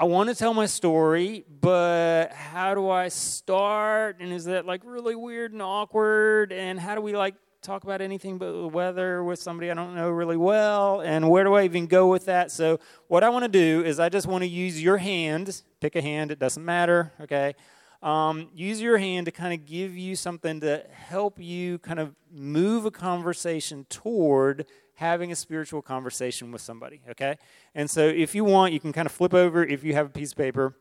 [0.00, 4.16] I want to tell my story, but how do I start?
[4.18, 6.54] And is that like really weird and awkward?
[6.54, 9.94] And how do we like talk about anything but the weather with somebody I don't
[9.94, 11.02] know really well?
[11.02, 12.50] And where do I even go with that?
[12.50, 15.94] So, what I want to do is I just want to use your hand, pick
[15.96, 17.54] a hand, it doesn't matter, okay?
[18.02, 22.14] Um, use your hand to kind of give you something to help you kind of
[22.32, 24.64] move a conversation toward
[25.00, 27.38] having a spiritual conversation with somebody, okay?
[27.74, 30.10] And so if you want, you can kind of flip over, if you have a
[30.10, 30.76] piece of paper,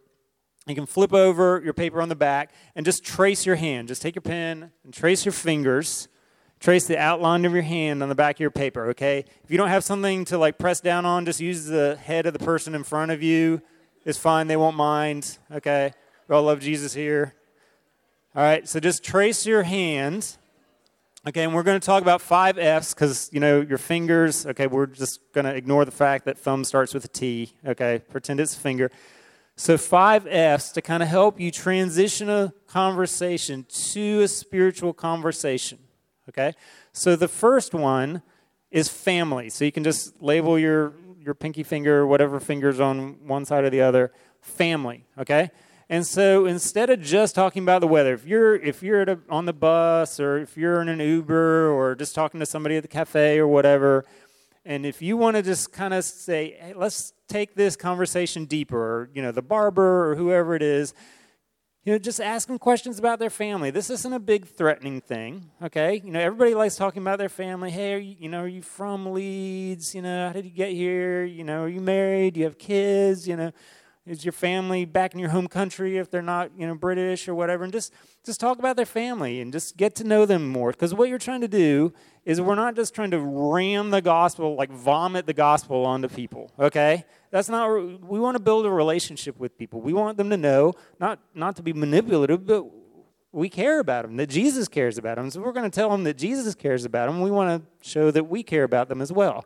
[0.68, 3.88] you can flip over your paper on the back and just trace your hand.
[3.88, 6.10] Just take your pen and trace your fingers.
[6.60, 9.24] Trace the outline of your hand on the back of your paper, okay?
[9.46, 12.34] If you don't have something to like press down on, just use the head of
[12.34, 13.62] the person in front of you.
[14.06, 15.94] It's fine, they won't mind, okay?
[16.28, 17.36] We all love Jesus here.
[18.36, 20.36] All right, so just trace your hand
[21.30, 24.66] Okay, and we're going to talk about five F's because, you know, your fingers, okay,
[24.66, 28.40] we're just going to ignore the fact that thumb starts with a T, okay, pretend
[28.40, 28.90] it's a finger.
[29.56, 35.78] So, five F's to kind of help you transition a conversation to a spiritual conversation,
[36.30, 36.56] okay?
[36.94, 38.24] So, the first one
[38.72, 39.52] is family.
[39.52, 43.70] So, you can just label your, your pinky finger, whatever finger's on one side or
[43.70, 44.12] the other,
[44.42, 45.52] family, okay?
[45.92, 49.46] And so instead of just talking about the weather, if you're if you're a, on
[49.46, 52.88] the bus or if you're in an Uber or just talking to somebody at the
[52.88, 54.06] cafe or whatever,
[54.64, 58.78] and if you want to just kind of say, hey, let's take this conversation deeper,
[58.78, 60.94] or you know, the barber or whoever it is,
[61.84, 63.72] you know, just ask them questions about their family.
[63.72, 66.02] This isn't a big threatening thing, okay?
[66.06, 67.72] You know, everybody likes talking about their family.
[67.72, 69.96] Hey, are you, you know, are you from Leeds?
[69.96, 71.24] You know, how did you get here?
[71.24, 72.36] You know, are you married?
[72.36, 73.28] Do you have kids?
[73.28, 73.52] You know,
[74.10, 77.36] is your family back in your home country if they're not, you know, British or
[77.36, 77.64] whatever?
[77.64, 77.94] And just
[78.26, 80.72] just talk about their family and just get to know them more.
[80.72, 81.94] Because what you're trying to do
[82.26, 86.52] is we're not just trying to ram the gospel, like vomit the gospel onto people.
[86.60, 87.68] Okay, that's not.
[88.02, 89.80] We want to build a relationship with people.
[89.80, 92.66] We want them to know, not not to be manipulative, but
[93.32, 94.18] we care about them.
[94.18, 95.30] That Jesus cares about them.
[95.30, 97.22] So we're going to tell them that Jesus cares about them.
[97.22, 99.46] We want to show that we care about them as well.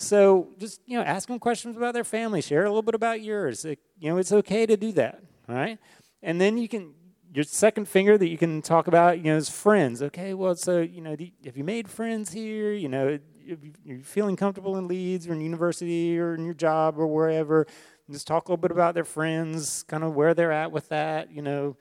[0.00, 2.40] So just you know, ask them questions about their family.
[2.40, 3.66] Share a little bit about yours.
[3.66, 5.22] It, you know, it's okay to do that.
[5.46, 5.78] Right,
[6.22, 6.94] and then you can
[7.34, 9.18] your second finger that you can talk about.
[9.18, 10.02] You know, is friends.
[10.02, 12.72] Okay, well, so you know, you, have you made friends here?
[12.72, 16.98] You know, are you're feeling comfortable in Leeds or in university or in your job
[16.98, 17.66] or wherever.
[18.10, 21.30] just talk a little bit about their friends, kind of where they're at with that.
[21.30, 21.76] You know,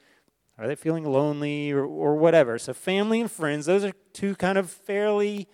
[0.58, 2.60] are they feeling lonely or, or whatever?
[2.60, 5.48] So family and friends, those are two kind of fairly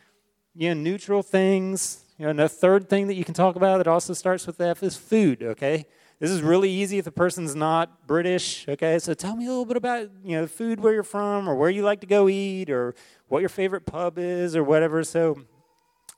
[0.55, 3.77] you know, neutral things you know, and the third thing that you can talk about
[3.77, 5.85] that also starts with F is food, okay?
[6.19, 8.99] This is really easy if the person's not British, okay?
[8.99, 11.69] So tell me a little bit about, you know, food where you're from or where
[11.69, 12.95] you like to go eat or
[13.27, 15.03] what your favorite pub is or whatever.
[15.03, 15.41] So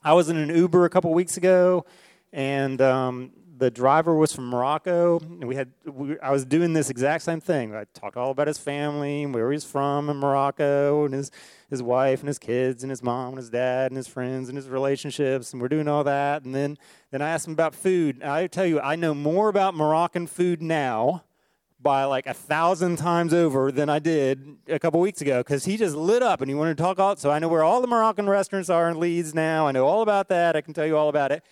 [0.04, 1.86] I was in an Uber a couple weeks ago
[2.32, 6.90] and um, the driver was from Morocco, and we had we, I was doing this
[6.90, 7.74] exact same thing.
[7.74, 11.32] I talked all about his family and where he's from in Morocco, and his
[11.70, 14.58] his wife and his kids and his mom and his dad and his friends and
[14.58, 16.44] his relationships, and we're doing all that.
[16.44, 16.78] And then
[17.12, 18.24] then I asked him about food.
[18.24, 21.24] I tell you, I know more about Moroccan food now
[21.80, 25.78] by like a thousand times over than I did a couple weeks ago because he
[25.78, 27.16] just lit up and he wanted to talk all.
[27.16, 29.68] So I know where all the Moroccan restaurants are in Leeds now.
[29.68, 30.56] I know all about that.
[30.56, 31.44] I can tell you all about it.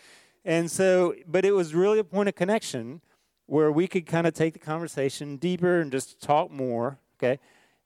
[0.44, 3.02] And so, but it was really a point of connection
[3.48, 7.40] where we could kind of take the conversation deeper and just talk more, okay?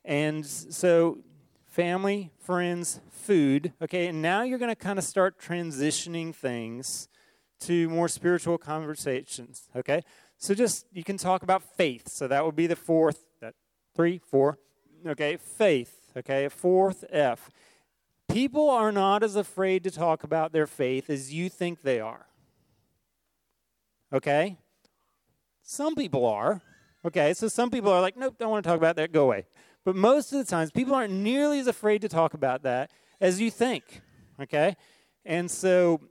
[0.05, 1.19] And so,
[1.69, 4.07] family, friends, food, okay?
[4.07, 7.07] And now you're going to kind of start transitioning things
[7.61, 10.01] to more spiritual conversations, okay?
[10.37, 12.09] So just you can talk about faith.
[12.09, 13.53] So that would be the fourth, that
[13.95, 14.57] three, four,
[15.05, 15.37] okay?
[15.37, 16.49] Faith, okay?
[16.49, 17.49] Fourth F.
[18.27, 22.27] People are not as afraid to talk about their faith as you think they are.
[24.11, 24.57] Okay?
[25.61, 26.61] Some people are.
[27.05, 29.45] Okay, so some people are like, nope, don't want to talk about that, go away.
[29.85, 33.39] But most of the times, people aren't nearly as afraid to talk about that as
[33.41, 34.01] you think.
[34.41, 34.75] Okay?
[35.25, 36.01] And so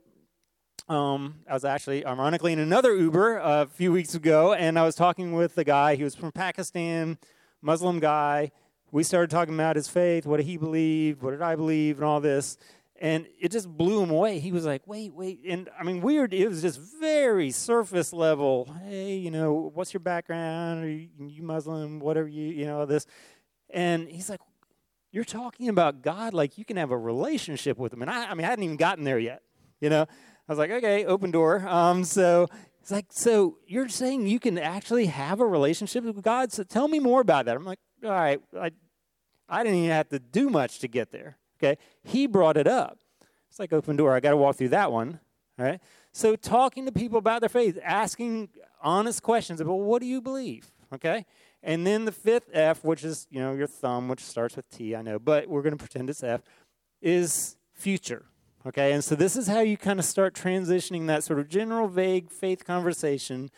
[0.87, 4.95] um, I was actually, ironically, in another Uber a few weeks ago, and I was
[4.95, 5.95] talking with a guy.
[5.95, 7.17] He was from Pakistan,
[7.61, 8.51] Muslim guy.
[8.91, 12.19] We started talking about his faith, what he believe, what did I believe, and all
[12.19, 12.57] this.
[13.01, 14.39] and it just blew him away.
[14.39, 16.33] He was like, "Wait, wait!" And I mean, weird.
[16.33, 18.67] It was just very surface level.
[18.83, 20.83] Hey, you know, what's your background?
[20.83, 21.99] Are you Muslim?
[21.99, 23.05] Whatever you, you know, this.
[23.71, 24.41] And he's like,
[25.11, 28.33] "You're talking about God like you can have a relationship with Him." And I, I
[28.33, 29.41] mean, I hadn't even gotten there yet.
[29.81, 32.47] You know, I was like, "Okay, open door." Um, so
[32.81, 36.51] it's like, so you're saying you can actually have a relationship with God?
[36.51, 37.55] So tell me more about that.
[37.55, 38.71] I'm like, all right, I,
[39.47, 41.37] I didn't even have to do much to get there.
[41.61, 42.97] Okay, he brought it up.
[43.49, 44.15] It's like open door.
[44.15, 45.19] I got to walk through that one.
[45.59, 45.79] All right.
[46.11, 48.49] So talking to people about their faith, asking
[48.81, 50.71] honest questions about what do you believe.
[50.93, 51.25] Okay.
[51.61, 54.95] And then the fifth F, which is you know your thumb, which starts with T,
[54.95, 56.41] I know, but we're going to pretend it's F,
[57.01, 58.25] is future.
[58.65, 61.87] Okay, and so this is how you kind of start transitioning that sort of general,
[61.87, 63.49] vague faith conversation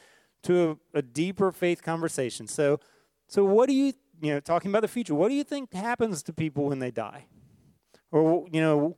[0.44, 2.48] to a, a deeper faith conversation.
[2.48, 2.80] So,
[3.28, 5.16] so what do you, you know, talking about the future?
[5.16, 7.26] What do you think happens to people when they die?
[8.12, 8.98] Or, you know,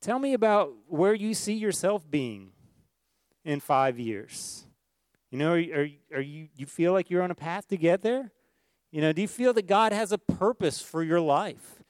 [0.00, 2.52] tell me about where you see yourself being
[3.44, 4.64] in five years.
[5.30, 8.02] You know, are, are, are you, you feel like you're on a path to get
[8.02, 8.32] there?
[8.90, 11.82] You know, do you feel that God has a purpose for your life?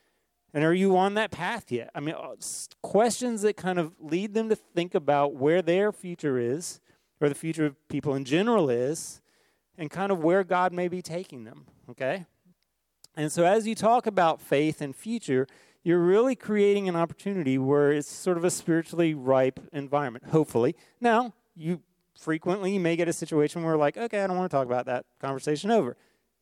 [0.53, 1.90] And are you on that path yet?
[1.94, 2.35] I mean, uh,
[2.83, 6.81] questions that kind of lead them to think about where their future is,
[7.20, 9.20] or the future of people in general is,
[9.79, 12.26] and kind of where God may be taking them, okay?
[13.16, 15.46] And so as you talk about faith and future,
[15.83, 20.74] you're really creating an opportunity where it's sort of a spiritually ripe environment, hopefully.
[21.00, 21.81] Now, you
[22.21, 24.87] frequently you may get a situation where, like, okay, I don't want to talk about
[24.87, 25.97] that conversation over.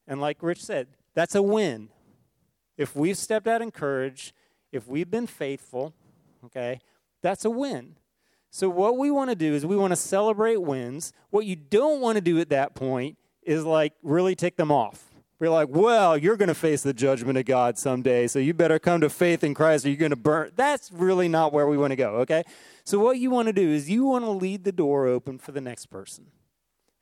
[0.06, 1.88] And like Rich said, that's a win.
[2.76, 4.34] If we've stepped out in courage,
[4.72, 5.94] if we've been faithful,
[6.44, 6.80] okay,
[7.22, 7.96] that's a win.
[8.50, 11.12] So, what we want to do is we want to celebrate wins.
[11.30, 15.04] What you don't want to do at that point is like really tick them off.
[15.40, 18.80] We're like, well, you're going to face the judgment of God someday, so you better
[18.80, 20.50] come to faith in Christ or you're going to burn.
[20.56, 22.42] That's really not where we want to go, okay?
[22.88, 25.52] So, what you want to do is you want to lead the door open for
[25.52, 26.28] the next person.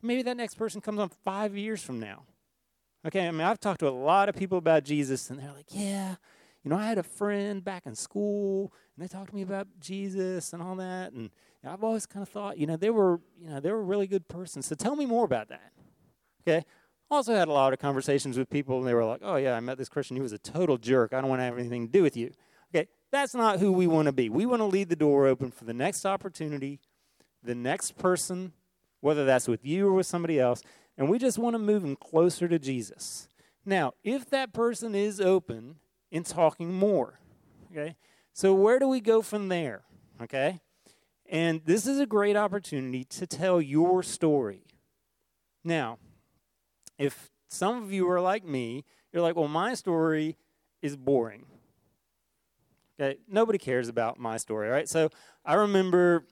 [0.01, 2.23] Maybe that next person comes on five years from now.
[3.05, 5.67] Okay, I mean, I've talked to a lot of people about Jesus, and they're like,
[5.69, 6.15] yeah,
[6.61, 9.65] you know, I had a friend back in school, and they talked to me about
[9.79, 11.29] Jesus and all that, and
[11.65, 14.07] I've always kind of thought, you know, they were, you know, they were a really
[14.07, 14.61] good person.
[14.61, 15.71] So tell me more about that.
[16.45, 16.65] Okay,
[17.09, 19.61] also had a lot of conversations with people, and they were like, oh, yeah, I
[19.61, 20.17] met this Christian.
[20.17, 21.13] He was a total jerk.
[21.13, 22.33] I don't want to have anything to do with you.
[22.75, 24.29] Okay, that's not who we want to be.
[24.29, 26.79] We want to leave the door open for the next opportunity,
[27.43, 28.53] the next person,
[29.01, 30.61] whether that's with you or with somebody else,
[30.97, 33.29] and we just want to move them closer to Jesus.
[33.65, 35.75] Now, if that person is open
[36.11, 37.19] in talking more,
[37.71, 37.95] okay,
[38.33, 39.83] so where do we go from there?
[40.21, 40.59] Okay,
[41.29, 44.63] and this is a great opportunity to tell your story.
[45.63, 45.99] Now,
[46.97, 50.37] if some of you are like me, you're like, well, my story
[50.81, 51.45] is boring.
[52.99, 54.89] Okay, nobody cares about my story, right?
[54.89, 55.09] So
[55.45, 56.25] I remember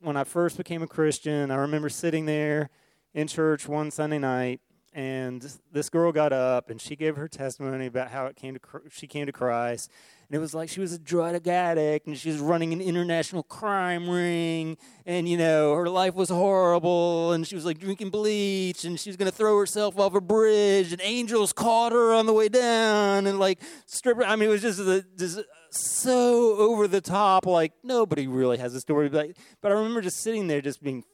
[0.00, 2.68] when I first became a Christian, I remember sitting there
[3.14, 4.60] in church one Sunday night,
[4.92, 8.60] and this girl got up and she gave her testimony about how it came to
[8.90, 9.90] she came to Christ,
[10.28, 13.42] and it was like she was a drug addict and she was running an international
[13.42, 18.84] crime ring, and you know her life was horrible, and she was like drinking bleach,
[18.84, 22.26] and she was going to throw herself off a bridge, and angels caught her on
[22.26, 24.22] the way down, and like stripper.
[24.22, 27.46] I mean, it was just a, just so over the top.
[27.46, 29.30] Like nobody really has a story, but
[29.62, 31.04] but I remember just sitting there, just being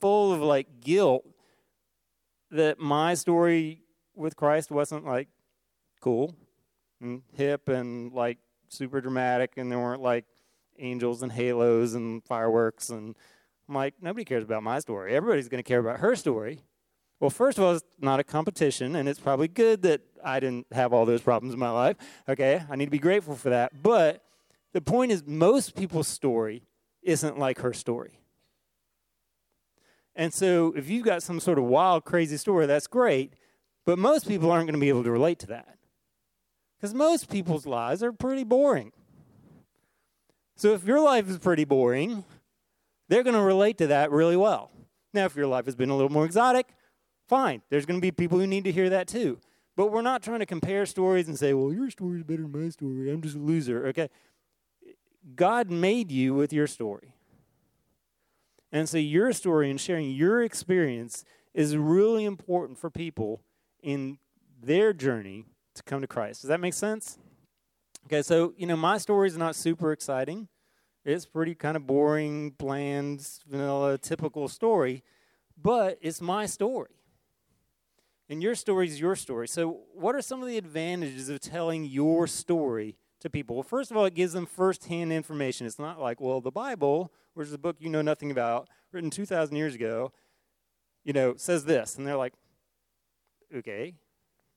[0.00, 1.24] full of like guilt
[2.50, 3.82] that my story
[4.14, 5.28] with Christ wasn't like
[6.00, 6.34] cool
[7.00, 10.24] and hip and like super dramatic and there weren't like
[10.78, 13.14] angels and halos and fireworks and
[13.68, 15.14] I'm like nobody cares about my story.
[15.14, 16.60] Everybody's going to care about her story.
[17.20, 20.66] Well, first of all, it's not a competition, and it's probably good that I didn't
[20.72, 21.96] have all those problems in my life.
[22.26, 23.82] Okay, I need to be grateful for that.
[23.82, 24.24] But
[24.72, 26.62] the point is, most people's story
[27.02, 28.20] isn't like her story.
[30.16, 33.34] And so if you've got some sort of wild, crazy story, that's great,
[33.84, 35.76] but most people aren't going to be able to relate to that.
[36.80, 38.92] Because most people's lives are pretty boring.
[40.56, 42.24] So if your life is pretty boring,
[43.08, 44.70] they're going to relate to that really well.
[45.12, 46.68] Now, if your life has been a little more exotic,
[47.28, 47.62] fine.
[47.68, 49.38] There's going to be people who need to hear that too.
[49.76, 52.52] But we're not trying to compare stories and say, well, your story is better than
[52.52, 53.10] my story.
[53.10, 53.86] I'm just a loser.
[53.88, 54.08] Okay?
[55.34, 57.14] God made you with your story.
[58.72, 63.42] And so your story and sharing your experience is really important for people
[63.82, 64.18] in
[64.62, 65.46] their journey
[65.80, 66.42] to come to Christ.
[66.42, 67.18] Does that make sense?
[68.06, 70.48] Okay, so, you know, my story is not super exciting.
[71.04, 75.02] It's pretty kind of boring, bland, vanilla, typical story,
[75.60, 76.90] but it's my story.
[78.28, 79.48] And your story is your story.
[79.48, 83.56] So, what are some of the advantages of telling your story to people?
[83.56, 85.66] Well, first of all, it gives them firsthand information.
[85.66, 89.10] It's not like, well, the Bible, which is a book you know nothing about, written
[89.10, 90.12] 2,000 years ago,
[91.02, 91.96] you know, says this.
[91.96, 92.34] And they're like,
[93.54, 93.94] okay,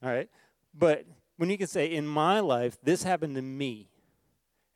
[0.03, 0.29] all right.
[0.73, 1.05] But
[1.37, 3.89] when you can say, in my life, this happened to me,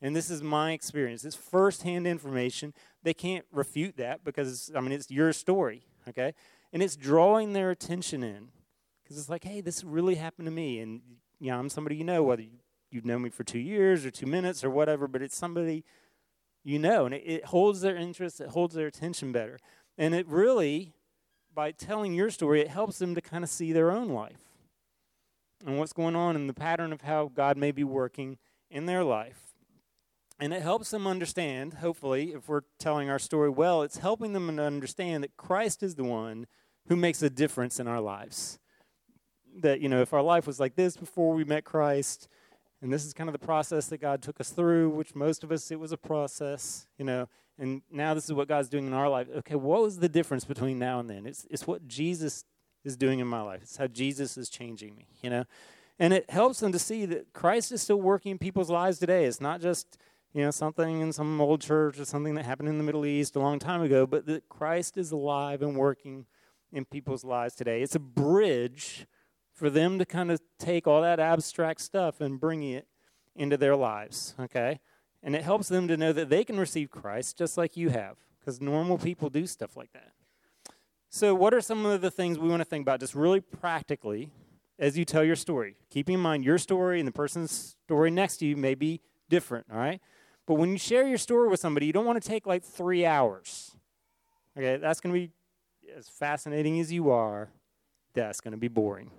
[0.01, 2.73] and this is my experience, it's firsthand information,
[3.03, 6.33] they can't refute that because, I mean, it's your story, okay?
[6.71, 8.49] And it's drawing their attention in
[9.03, 10.79] because it's like, hey, this really happened to me.
[10.79, 11.01] And,
[11.39, 12.43] you know, I'm somebody you know, whether
[12.91, 15.83] you've known me for two years or two minutes or whatever, but it's somebody
[16.63, 17.05] you know.
[17.05, 19.59] And it, it holds their interest, it holds their attention better.
[19.97, 20.93] And it really,
[21.55, 24.46] by telling your story, it helps them to kind of see their own life
[25.65, 28.37] and what's going on in the pattern of how God may be working
[28.69, 29.53] in their life.
[30.39, 34.55] And it helps them understand, hopefully, if we're telling our story well, it's helping them
[34.55, 36.45] to understand that Christ is the one
[36.87, 38.59] who makes a difference in our lives.
[39.61, 42.27] That, you know, if our life was like this before we met Christ,
[42.81, 45.51] and this is kind of the process that God took us through, which most of
[45.51, 47.27] us, it was a process, you know,
[47.57, 49.27] and now this is what God's doing in our life.
[49.37, 51.25] Okay, what was the difference between now and then?
[51.25, 52.45] It's, it's what Jesus
[52.87, 55.43] is doing in my life, it's how Jesus is changing me, you know.
[55.99, 59.25] And it helps them to see that Christ is still working in people's lives today.
[59.25, 59.97] It's not just
[60.33, 63.35] you know, something in some old church or something that happened in the Middle East
[63.35, 66.25] a long time ago, but that Christ is alive and working
[66.71, 67.81] in people's lives today.
[67.81, 69.07] It's a bridge
[69.53, 72.87] for them to kind of take all that abstract stuff and bring it
[73.35, 74.79] into their lives, okay?
[75.23, 78.17] And it helps them to know that they can receive Christ just like you have,
[78.39, 80.11] because normal people do stuff like that.
[81.17, 84.29] So, what are some of the things we want to think about just really practically
[84.77, 85.75] as you tell your story?
[85.89, 89.65] Keeping in mind your story and the person's story next to you may be different,
[89.73, 89.99] all right?
[90.45, 93.03] But when you share your story with somebody, you don't want to take like three
[93.03, 93.75] hours.
[94.55, 95.31] Okay, that's going to be
[95.97, 97.49] as fascinating as you are.
[98.13, 99.09] That's going to be boring.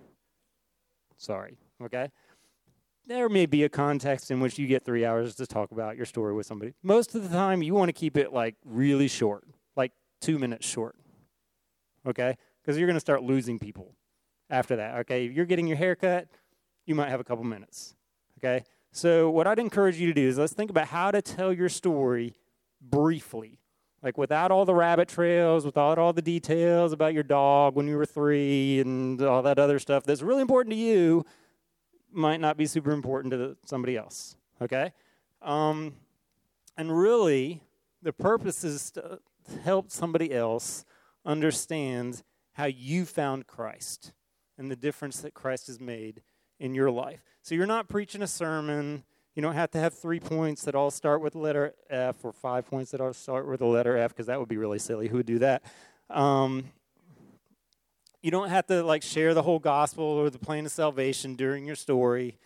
[1.17, 1.57] Sorry.
[1.83, 2.11] Okay?
[3.07, 6.05] There may be a context in which you get three hours to talk about your
[6.05, 6.75] story with somebody.
[6.81, 9.43] Most of the time, you want to keep it like really short,
[9.75, 9.91] like
[10.21, 10.95] two minutes short.
[12.05, 12.37] Okay?
[12.61, 13.95] Because you're going to start losing people
[14.49, 14.99] after that.
[14.99, 15.25] Okay?
[15.25, 16.27] If you're getting your hair cut,
[16.85, 17.95] you might have a couple minutes.
[18.37, 18.63] Okay?
[18.91, 21.69] So, what I'd encourage you to do is let's think about how to tell your
[21.69, 22.35] story
[22.81, 23.59] briefly.
[24.01, 27.97] Like without all the rabbit trails, without all the details about your dog when you
[27.97, 31.25] were three and all that other stuff that's really important to you,
[32.11, 34.37] might not be super important to somebody else.
[34.61, 34.93] Okay?
[35.41, 35.93] Um,
[36.77, 37.61] and really,
[38.01, 39.19] the purpose is to
[39.63, 40.85] help somebody else
[41.25, 44.13] understand how you found Christ
[44.57, 46.21] and the difference that Christ has made
[46.59, 47.23] in your life.
[47.41, 49.03] So you're not preaching a sermon.
[49.35, 52.33] You don't have to have three points that all start with the letter F or
[52.33, 55.07] five points that all start with the letter F because that would be really silly.
[55.07, 55.63] Who would do that?
[56.09, 56.65] Um,
[58.21, 61.65] you don't have to like share the whole gospel or the plan of salvation during
[61.65, 62.37] your story.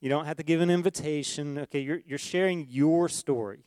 [0.00, 1.58] You don't have to give an invitation.
[1.58, 3.66] Okay, you're, you're sharing your story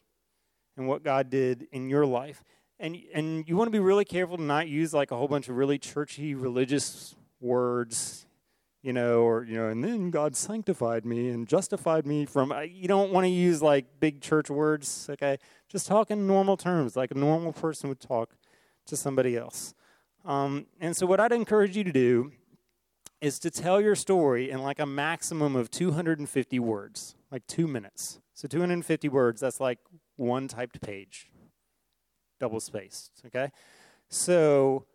[0.75, 2.43] and what God did in your life.
[2.79, 5.47] And, and you want to be really careful to not use like a whole bunch
[5.47, 8.25] of really churchy religious words
[8.85, 12.87] you know, or, you know, and then God sanctified me and justified me from, you
[12.87, 15.39] don't want to use like big church words, okay?
[15.67, 18.35] Just talk in normal terms, like a normal person would talk
[18.85, 19.73] to somebody else.
[20.23, 22.31] Um, and so, what I'd encourage you to do
[23.21, 28.19] is to tell your story in like a maximum of 250 words, like two minutes.
[28.35, 29.79] So, 250 words, that's like
[30.15, 31.31] one typed page,
[32.39, 33.51] double spaced, okay?
[34.09, 34.85] So,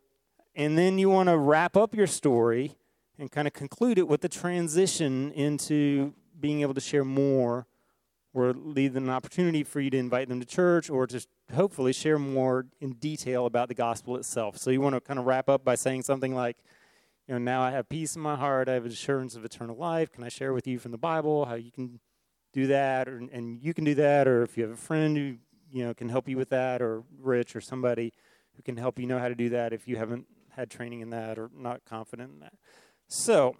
[0.54, 2.76] and then you want to wrap up your story
[3.18, 7.66] and kind of conclude it with the transition into being able to share more
[8.32, 11.24] or leave them an opportunity for you to invite them to church or to
[11.54, 14.56] hopefully share more in detail about the gospel itself.
[14.56, 16.56] So you want to kind of wrap up by saying something like,
[17.26, 20.12] you know, now I have peace in my heart, I have assurance of eternal life.
[20.12, 22.00] Can I share with you from the Bible how you can
[22.52, 25.36] do that or and you can do that or if you have a friend who,
[25.72, 28.12] you know, can help you with that or Rich or somebody
[28.56, 31.10] who can help you know how to do that if you haven't had training in
[31.10, 32.52] that or not confident in that.
[33.08, 33.56] So,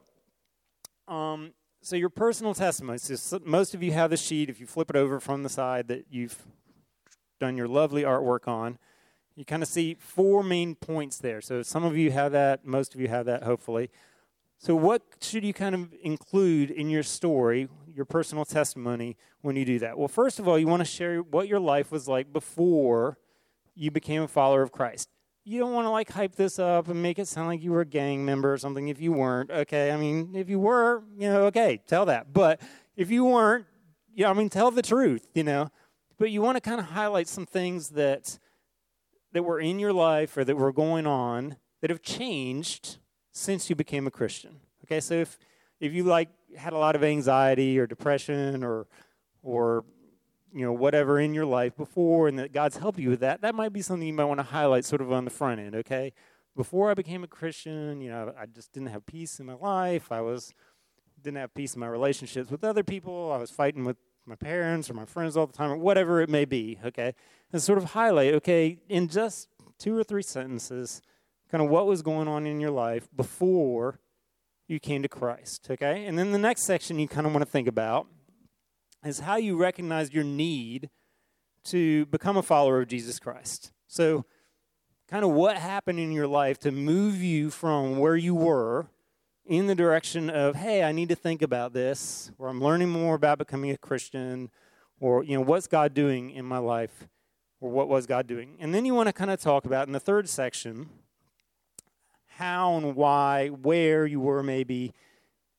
[1.08, 1.52] um,
[1.82, 2.98] so your personal testimony.
[2.98, 4.50] So most of you have the sheet.
[4.50, 6.36] If you flip it over from the side that you've
[7.38, 8.78] done your lovely artwork on,
[9.34, 11.40] you kind of see four main points there.
[11.40, 12.66] So some of you have that.
[12.66, 13.44] Most of you have that.
[13.44, 13.90] Hopefully.
[14.58, 19.64] So what should you kind of include in your story, your personal testimony, when you
[19.64, 19.99] do that?
[19.99, 23.18] Well, first of all, you want to share what your life was like before
[23.74, 25.09] you became a follower of Christ
[25.45, 27.80] you don't want to like hype this up and make it sound like you were
[27.80, 29.51] a gang member or something if you weren't.
[29.51, 32.32] Okay, I mean, if you were, you know, okay, tell that.
[32.32, 32.61] But
[32.97, 33.66] if you weren't,
[34.14, 35.70] yeah, I mean, tell the truth, you know.
[36.18, 38.38] But you want to kind of highlight some things that
[39.32, 42.99] that were in your life or that were going on that have changed
[43.32, 44.61] since you became a Christian.
[44.84, 45.38] Okay, so if
[45.80, 48.86] if you like had a lot of anxiety or depression or
[49.42, 49.84] or
[50.53, 53.55] you know whatever in your life before and that God's helped you with that, that
[53.55, 56.12] might be something you might want to highlight sort of on the front end, okay?
[56.57, 60.11] Before I became a Christian, you know, I just didn't have peace in my life.
[60.11, 60.53] I was
[61.22, 63.30] didn't have peace in my relationships with other people.
[63.32, 63.96] I was fighting with
[64.26, 67.14] my parents or my friends all the time or whatever it may be, okay?
[67.53, 69.48] And sort of highlight, okay, in just
[69.78, 71.03] two or three sentences,
[71.51, 73.98] kind of what was going on in your life before
[74.70, 76.06] you came to Christ, okay?
[76.06, 78.06] And then the next section you kind of want to think about
[79.04, 80.90] is how you recognize your need
[81.64, 83.72] to become a follower of Jesus Christ.
[83.88, 84.24] So,
[85.08, 88.86] kind of what happened in your life to move you from where you were
[89.44, 93.16] in the direction of, hey, I need to think about this, or I'm learning more
[93.16, 94.50] about becoming a Christian,
[95.00, 97.08] or, you know, what's God doing in my life,
[97.60, 98.56] or what was God doing?
[98.60, 100.90] And then you want to kind of talk about in the third section
[102.41, 104.95] how and why, where you were maybe,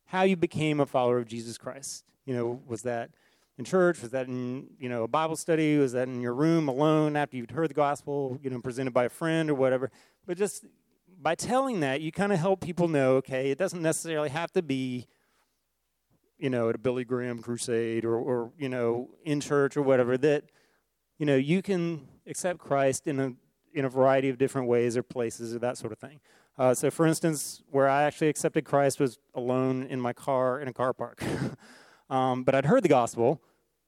[0.06, 2.04] how you became a follower of Jesus Christ.
[2.26, 3.12] You know, was that
[3.60, 4.02] in church?
[4.02, 5.78] Was that in, you know, a Bible study?
[5.78, 9.06] Was that in your room alone after you'd heard the gospel, you know, presented by
[9.06, 9.92] a friend or whatever?
[10.26, 10.66] But just
[11.22, 14.64] by telling that, you kind of help people know, okay, it doesn't necessarily have to
[14.64, 15.06] be,
[16.40, 20.18] you know, at a Billy Graham crusade or, or you know, in church or whatever,
[20.18, 20.46] that,
[21.20, 23.34] you know, you can accept Christ in a,
[23.76, 26.20] in a variety of different ways or places or that sort of thing.
[26.62, 30.68] Uh, so, for instance, where I actually accepted Christ was alone in my car in
[30.68, 31.20] a car park.
[32.12, 33.42] um, but I'd heard the gospel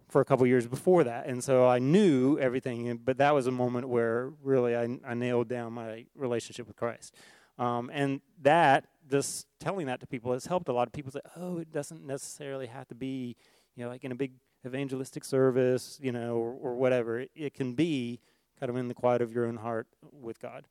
[0.10, 2.98] for a couple years before that, and so I knew everything.
[2.98, 7.14] But that was a moment where really I, I nailed down my relationship with Christ.
[7.60, 11.22] Um, and that, just telling that to people, has helped a lot of people say,
[11.36, 13.36] oh, it doesn't necessarily have to be,
[13.76, 14.32] you know, like in a big
[14.66, 17.20] evangelistic service, you know, or, or whatever.
[17.20, 18.20] It, it can be
[18.60, 20.66] kind of in the quiet of your own heart with God.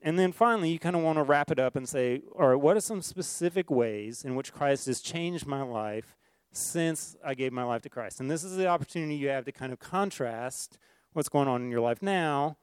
[0.00, 2.60] And then finally, you kind of want to wrap it up and say, all right,
[2.60, 6.16] what are some specific ways in which Christ has changed my life
[6.52, 8.20] since I gave my life to Christ?
[8.20, 10.78] And this is the opportunity you have to kind of contrast
[11.12, 12.58] what's going on in your life now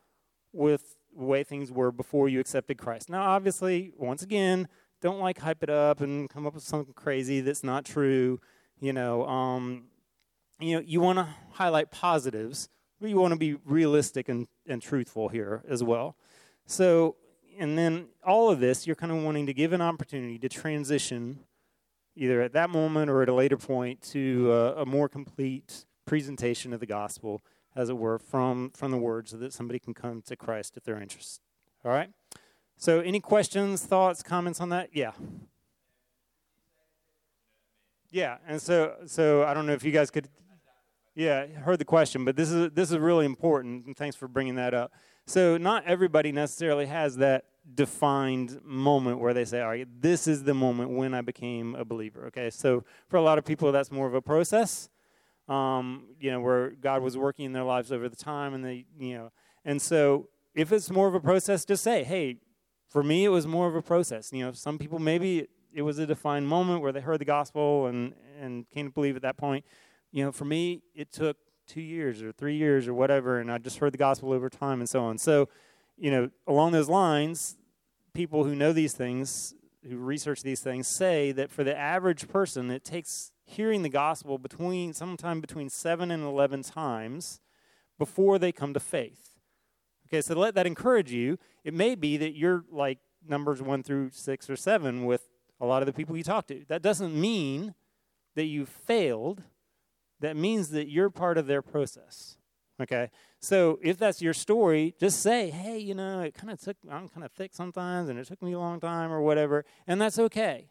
[0.54, 3.10] with the way things were before you accepted Christ.
[3.10, 4.70] Now, obviously, once again,
[5.02, 8.40] don't like hype it up and come up with something crazy that's not true.
[8.80, 9.86] You know, um,
[10.60, 12.70] you know, you want to highlight positives,
[13.00, 16.16] but you want to be realistic and, and truthful here as well.
[16.66, 17.18] So
[17.58, 21.40] and then all of this, you're kind of wanting to give an opportunity to transition
[22.16, 26.72] either at that moment or at a later point to uh, a more complete presentation
[26.74, 27.42] of the gospel,
[27.76, 30.84] as it were, from, from the word so that somebody can come to Christ if
[30.84, 31.44] they're interested.
[31.84, 32.10] All right?
[32.78, 34.90] So, any questions, thoughts, comments on that?
[34.94, 35.12] Yeah.
[38.12, 40.30] Yeah, and so so I don't know if you guys could
[41.16, 44.56] yeah, heard the question, but this is this is really important and thanks for bringing
[44.56, 44.94] that up.
[45.28, 50.44] So, not everybody necessarily has that defined moment where they say, all right, this is
[50.44, 52.26] the moment when I became a believer.
[52.28, 54.90] Okay, so for a lot of people, that's more of a process,
[55.48, 58.86] um, you know, where God was working in their lives over the time, and they,
[59.00, 59.32] you know,
[59.64, 62.38] and so if it's more of a process, just say, hey,
[62.90, 64.32] for me, it was more of a process.
[64.32, 67.88] You know, some people maybe it was a defined moment where they heard the gospel
[67.88, 69.66] and and came to believe at that point.
[70.12, 71.38] You know, for me, it took
[71.68, 74.80] two years or three years or whatever, and I just heard the gospel over time
[74.80, 75.18] and so on.
[75.18, 75.50] So,
[75.98, 77.58] you know, along those lines,
[78.14, 79.56] people who know these things,
[79.88, 84.38] who research these things, say that for the average person, it takes hearing the gospel
[84.38, 87.40] between sometime between seven and eleven times
[87.98, 89.38] before they come to faith.
[90.08, 91.38] Okay, so let that encourage you.
[91.64, 95.82] It may be that you're like numbers one through six or seven with a lot
[95.82, 96.64] of the people you talk to.
[96.68, 97.74] That doesn't mean
[98.36, 99.44] that you failed
[100.20, 102.38] that means that you're part of their process.
[102.82, 103.10] Okay?
[103.40, 107.08] So if that's your story, just say, hey, you know, it kind of took, I'm
[107.10, 110.20] kind of thick sometimes and it took me a long time or whatever, and that's
[110.20, 110.68] okay.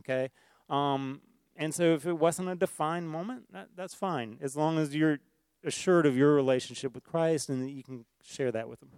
[0.00, 0.30] Okay?
[0.68, 1.20] Um,
[1.56, 5.18] and so if it wasn't a defined moment, that, that's fine, as long as you're
[5.64, 8.90] assured of your relationship with Christ and that you can share that with them.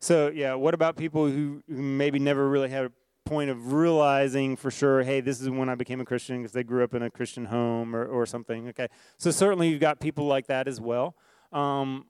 [0.00, 2.90] So, yeah, what about people who, who maybe never really had
[3.24, 6.62] point of realizing for sure, hey, this is when I became a Christian because they
[6.62, 8.68] grew up in a Christian home or, or something.
[8.68, 11.14] Okay, so certainly you've got people like that as well.
[11.52, 12.06] Um,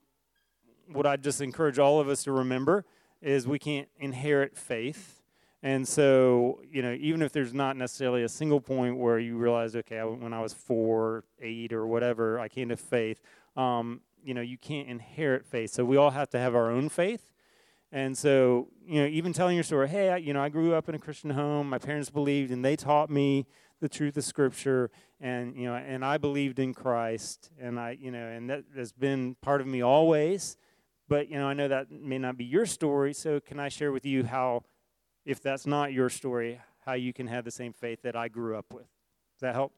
[0.87, 2.85] what I just encourage all of us to remember
[3.21, 5.21] is we can't inherit faith.
[5.61, 9.77] And so, you know, even if there's not necessarily a single point where you realize,
[9.77, 13.21] okay, when I was four, eight, or whatever, I came to faith,
[13.55, 15.71] um, you know, you can't inherit faith.
[15.71, 17.32] So we all have to have our own faith.
[17.93, 20.89] And so, you know, even telling your story, hey, I, you know, I grew up
[20.89, 21.69] in a Christian home.
[21.69, 23.45] My parents believed, and they taught me
[23.81, 24.89] the truth of Scripture,
[25.21, 28.91] and you know, and I believed in Christ, and I, you know, and that has
[28.91, 30.57] been part of me always.
[31.07, 33.13] But you know, I know that may not be your story.
[33.13, 34.63] So, can I share with you how,
[35.23, 38.57] if that's not your story, how you can have the same faith that I grew
[38.57, 38.87] up with?
[39.35, 39.71] Does that help?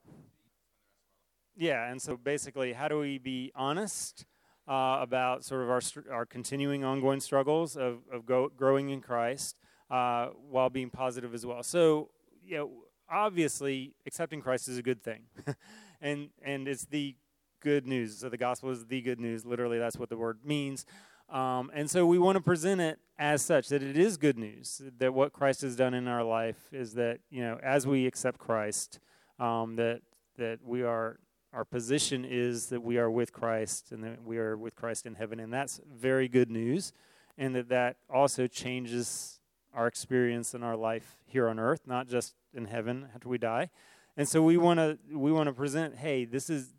[1.57, 4.25] yeah, and so basically, how do we be honest
[4.67, 9.57] uh, about sort of our our continuing ongoing struggles of of go- growing in Christ
[9.89, 11.63] uh, while being positive as well?
[11.63, 12.09] So,
[12.43, 12.71] you know,
[13.09, 15.23] obviously, accepting Christ is a good thing,
[16.01, 17.15] and and it's the
[17.61, 18.19] good news.
[18.19, 19.45] So the gospel is the good news.
[19.45, 20.85] Literally, that's what the word means.
[21.29, 24.81] Um, and so we want to present it as such that it is good news
[24.99, 28.37] that what Christ has done in our life is that you know as we accept
[28.37, 28.99] Christ,
[29.39, 30.01] um, that
[30.37, 31.19] that we are
[31.55, 35.15] our position is that we are with Christ and that we are with Christ in
[35.15, 36.91] heaven, and that's very good news,
[37.37, 39.39] and that that also changes
[39.73, 43.69] our experience in our life here on earth, not just in heaven after we die.
[44.17, 46.73] And so we want to we want to present, hey, this is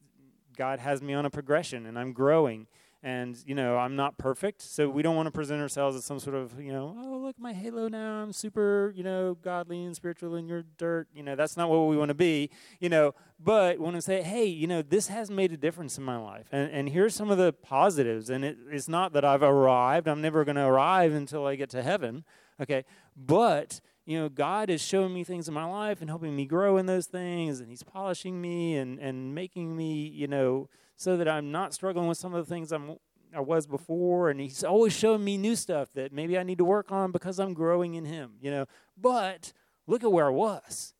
[0.58, 2.66] God has me on a progression, and I'm growing
[3.02, 6.18] and you know i'm not perfect so we don't want to present ourselves as some
[6.18, 9.94] sort of you know oh look my halo now i'm super you know godly and
[9.94, 11.08] spiritual and you're dirt.
[11.14, 13.14] You know that's not what we want to be you know.
[13.38, 16.46] But want to say hey you know this has made a difference in my life.
[16.52, 20.22] And, and here's some of the positives and it, it's not that i've arrived i'm
[20.22, 22.24] never going to arrive until i get to heaven
[22.60, 22.84] okay?
[23.16, 26.76] But you know god is showing me things in my life and helping me grow
[26.76, 31.28] in those things and he's polishing me and and making me you know so that
[31.28, 32.96] I'm not struggling with some of the things I'm
[33.34, 36.64] I was before, and he's always showing me new stuff that maybe I need to
[36.64, 38.66] work on because I'm growing in him, you know.
[38.96, 39.52] But
[39.86, 40.94] look at where I was,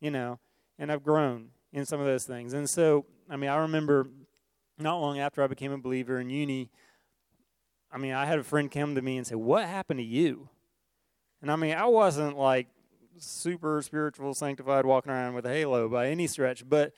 [0.00, 0.38] you know,
[0.78, 2.54] and I've grown in some of those things.
[2.54, 4.08] And so, I mean, I remember
[4.78, 6.70] not long after I became a believer in uni,
[7.90, 10.48] I mean, I had a friend come to me and say, What happened to you?
[11.42, 12.68] And I mean, I wasn't like
[13.18, 16.92] super spiritual, sanctified, walking around with a halo by any stretch, but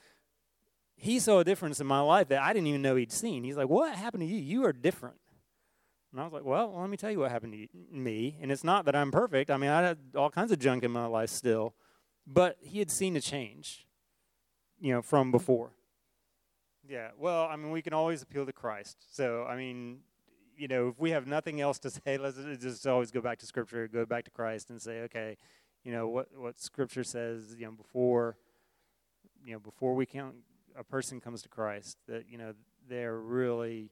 [0.96, 3.44] he saw a difference in my life that I didn't even know he'd seen.
[3.44, 4.36] He's like, What happened to you?
[4.36, 5.16] You are different.
[6.12, 8.38] And I was like, Well, let me tell you what happened to me.
[8.40, 9.50] And it's not that I'm perfect.
[9.50, 11.74] I mean, I had all kinds of junk in my life still.
[12.26, 13.86] But he had seen a change,
[14.80, 15.72] you know, from before.
[16.88, 19.14] Yeah, well, I mean, we can always appeal to Christ.
[19.14, 20.00] So, I mean,
[20.56, 23.46] you know, if we have nothing else to say, let's just always go back to
[23.46, 25.36] Scripture, go back to Christ, and say, okay,
[25.82, 28.36] you know, what what Scripture says, you know, before,
[29.44, 30.32] you know, before we can
[30.76, 32.54] a person comes to Christ, that you know
[32.88, 33.90] they're really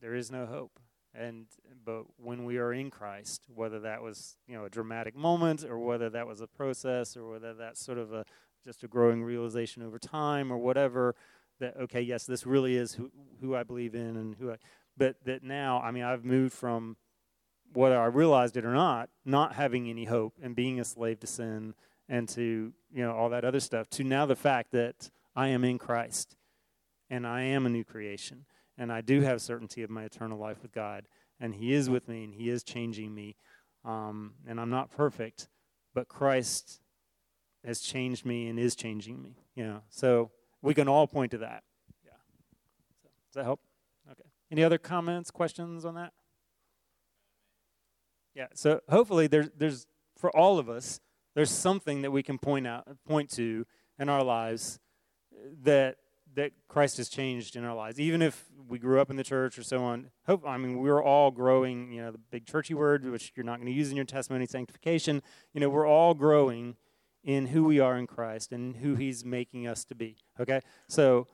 [0.00, 0.78] there is no hope.
[1.14, 1.46] And
[1.84, 5.78] but when we are in Christ, whether that was you know a dramatic moment, or
[5.78, 8.24] whether that was a process, or whether that's sort of a
[8.64, 11.14] just a growing realization over time, or whatever,
[11.60, 13.10] that okay, yes, this really is who
[13.40, 14.56] who I believe in, and who I.
[14.96, 16.96] But that now, I mean, I've moved from
[17.72, 21.26] whether I realized it or not, not having any hope and being a slave to
[21.26, 21.74] sin
[22.08, 25.62] and to you know all that other stuff, to now the fact that I am
[25.62, 26.34] in Christ
[27.08, 30.62] and I am a new creation and I do have certainty of my eternal life
[30.62, 31.06] with God
[31.38, 33.36] and He is with me and He is changing me.
[33.84, 35.48] Um, and I'm not perfect,
[35.94, 36.80] but Christ
[37.64, 39.36] has changed me and is changing me.
[39.54, 41.62] Know, so we can all point to that.
[42.04, 42.10] Yeah.
[43.00, 43.60] So, does that help?
[44.10, 44.28] Okay.
[44.50, 46.14] Any other comments, questions on that?
[48.34, 48.48] Yeah.
[48.54, 49.86] So hopefully there's there's
[50.16, 50.98] for all of us
[51.36, 53.66] there's something that we can point out point to
[54.00, 54.80] in our lives
[55.62, 55.96] that
[56.34, 59.58] that Christ has changed in our lives, even if we grew up in the church
[59.58, 60.10] or so on.
[60.26, 61.90] Hope I mean we're all growing.
[61.90, 64.46] You know the big churchy word, which you're not going to use in your testimony,
[64.46, 65.22] sanctification.
[65.52, 66.76] You know we're all growing
[67.24, 70.16] in who we are in Christ and who He's making us to be.
[70.38, 71.26] Okay, so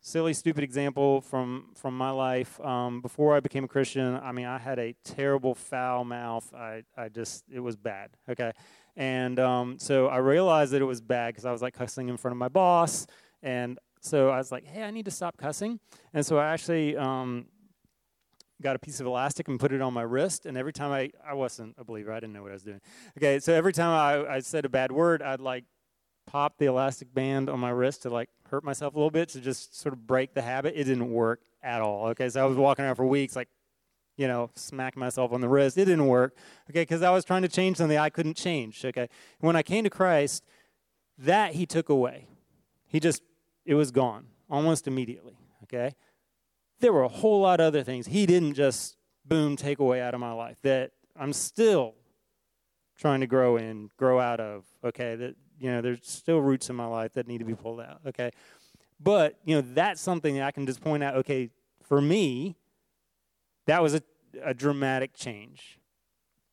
[0.00, 2.60] silly, stupid example from from my life.
[2.60, 6.52] Um, before I became a Christian, I mean I had a terrible foul mouth.
[6.54, 8.10] I I just it was bad.
[8.28, 8.52] Okay.
[8.96, 12.16] And um, so I realized that it was bad because I was like cussing in
[12.16, 13.08] front of my boss
[13.44, 15.78] and so I was like, hey, I need to stop cussing.
[16.12, 17.46] And so I actually um,
[18.60, 20.46] got a piece of elastic and put it on my wrist.
[20.46, 22.80] And every time I, I wasn't a believer, I didn't know what I was doing.
[23.18, 25.64] Okay, so every time I, I said a bad word, I'd like
[26.26, 29.40] pop the elastic band on my wrist to like hurt myself a little bit to
[29.40, 30.74] just sort of break the habit.
[30.74, 32.06] It didn't work at all.
[32.08, 33.48] Okay, so I was walking around for weeks like,
[34.16, 35.76] you know, smacking myself on the wrist.
[35.76, 36.36] It didn't work.
[36.70, 38.84] Okay, because I was trying to change something I couldn't change.
[38.84, 39.08] Okay,
[39.40, 40.44] when I came to Christ,
[41.18, 42.28] that He took away.
[42.86, 43.22] He just
[43.64, 45.38] it was gone almost immediately.
[45.64, 45.94] Okay?
[46.80, 48.06] There were a whole lot of other things.
[48.06, 51.94] He didn't just, boom, take away out of my life that I'm still
[52.98, 54.64] trying to grow in, grow out of.
[54.84, 55.16] Okay?
[55.16, 58.00] That, you know, there's still roots in my life that need to be pulled out.
[58.06, 58.30] Okay?
[59.00, 61.50] But, you know, that's something that I can just point out, okay,
[61.82, 62.56] for me,
[63.66, 64.02] that was a,
[64.42, 65.78] a dramatic change.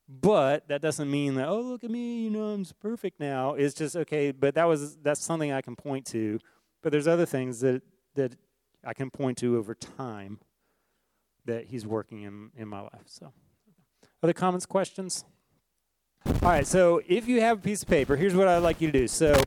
[0.10, 3.54] But that doesn't mean that, oh, look at me, you know, I'm perfect now.
[3.54, 6.40] It's just, okay, but that was, that's something I can point to
[6.82, 7.82] but there's other things that,
[8.16, 8.36] that
[8.84, 10.40] I can point to over time
[11.46, 13.06] that he's working in, in my life.
[13.06, 13.34] So,
[14.24, 15.26] other comments, questions?
[16.26, 18.92] All right, so if you have a piece of paper, here's what I'd like you
[18.92, 19.08] to do.
[19.08, 19.42] So,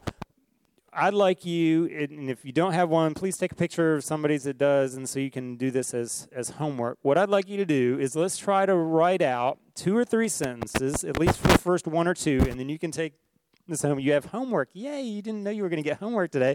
[0.96, 4.44] I'd like you, and if you don't have one, please take a picture of somebody's
[4.44, 6.98] that does, and so you can do this as, as homework.
[7.02, 10.28] What I'd like you to do is let's try to write out two or three
[10.28, 13.14] sentences, at least for the first one or two, and then you can take
[13.68, 13.98] this home.
[13.98, 14.68] You have homework.
[14.72, 16.54] Yay, you didn't know you were going to get homework today.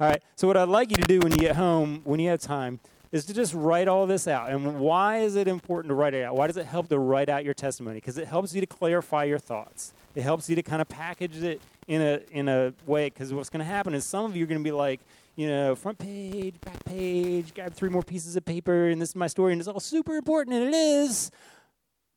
[0.00, 2.28] All right, so what I'd like you to do when you get home, when you
[2.30, 2.80] have time,
[3.12, 4.50] is to just write all this out.
[4.50, 6.34] And why is it important to write it out?
[6.34, 7.98] Why does it help to write out your testimony?
[7.98, 9.92] Because it helps you to clarify your thoughts.
[10.16, 13.06] It helps you to kind of package it in a in a way.
[13.06, 15.00] Because what's going to happen is some of you are going to be like,
[15.36, 19.16] you know, front page, back page, grab three more pieces of paper, and this is
[19.16, 21.30] my story, and it's all super important, and it is.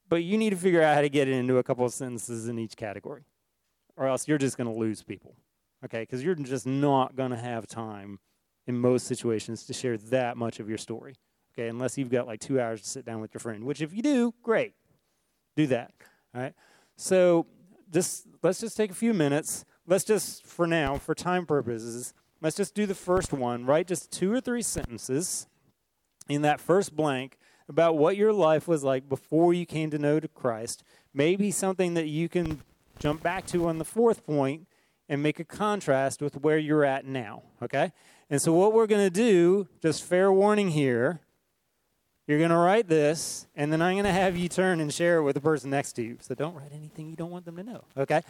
[0.10, 2.48] But you need to figure out how to get it into a couple of sentences
[2.48, 3.24] in each category,
[3.98, 5.36] or else you're just going to lose people.
[5.84, 8.20] Okay, because you're just not going to have time
[8.66, 11.16] in most situations to share that much of your story.
[11.54, 13.94] Okay, unless you've got like two hours to sit down with your friend, which if
[13.94, 14.74] you do, great,
[15.56, 15.92] do that.
[16.34, 16.54] All right.
[16.96, 17.48] So
[17.92, 19.66] just let's just take a few minutes.
[19.86, 23.66] Let's just for now, for time purposes, let's just do the first one.
[23.66, 25.48] Write just two or three sentences
[26.28, 27.38] in that first blank
[27.70, 30.84] about what your life was like before you came to know Christ.
[31.14, 32.62] Maybe something that you can
[33.00, 34.68] jump back to on the fourth point
[35.10, 37.44] and make a contrast with where you're at now.
[37.62, 37.92] Okay?
[38.30, 41.22] And so, what we're going to do, just fair warning here,
[42.28, 45.18] you're going to write this, and then I'm going to have you turn and share
[45.18, 46.18] it with the person next to you.
[46.20, 47.84] So, don't write anything you don't want them to know.
[47.96, 48.22] Okay?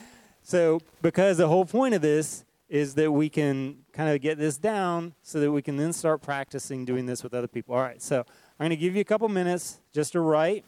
[0.43, 4.57] So, because the whole point of this is that we can kind of get this
[4.57, 7.73] down so that we can then start practicing doing this with other people.
[7.73, 10.65] All right, so I'm going to give you a couple minutes just to write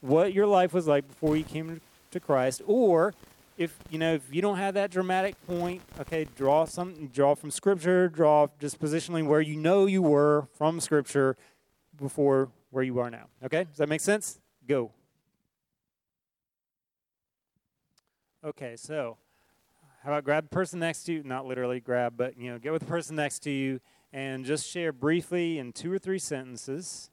[0.00, 1.80] what your life was like before you came to
[2.20, 3.14] Christ, or
[3.56, 7.50] if you know if you don't have that dramatic point, okay, draw something, draw from
[7.50, 11.36] scripture, draw just positionally where you know you were from scripture
[11.96, 13.26] before where you are now.
[13.44, 13.64] Okay?
[13.64, 14.40] Does that make sense?
[14.66, 14.90] Go.
[18.44, 19.16] Okay, so
[20.02, 22.72] how about grab the person next to you, not literally grab, but you know, get
[22.72, 23.80] with the person next to you
[24.12, 27.10] and just share briefly in two or three sentences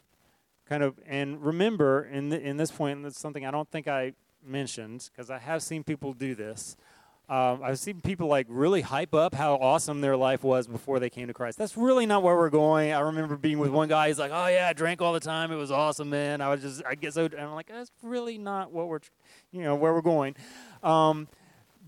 [0.71, 4.13] kind of and remember in the, in this point that's something I don't think I
[4.45, 6.75] mentioned because I have seen people do this.
[7.29, 11.09] Um, I've seen people like really hype up how awesome their life was before they
[11.09, 11.57] came to Christ.
[11.57, 12.91] That's really not where we're going.
[12.91, 14.09] I remember being with one guy.
[14.09, 15.49] He's like, "Oh yeah, I drank all the time.
[15.49, 16.41] It was awesome, man.
[16.41, 18.99] I was just, I get so." And I'm like, "That's really not what we're,
[19.51, 20.35] you know, where we're going."
[20.83, 21.29] Um,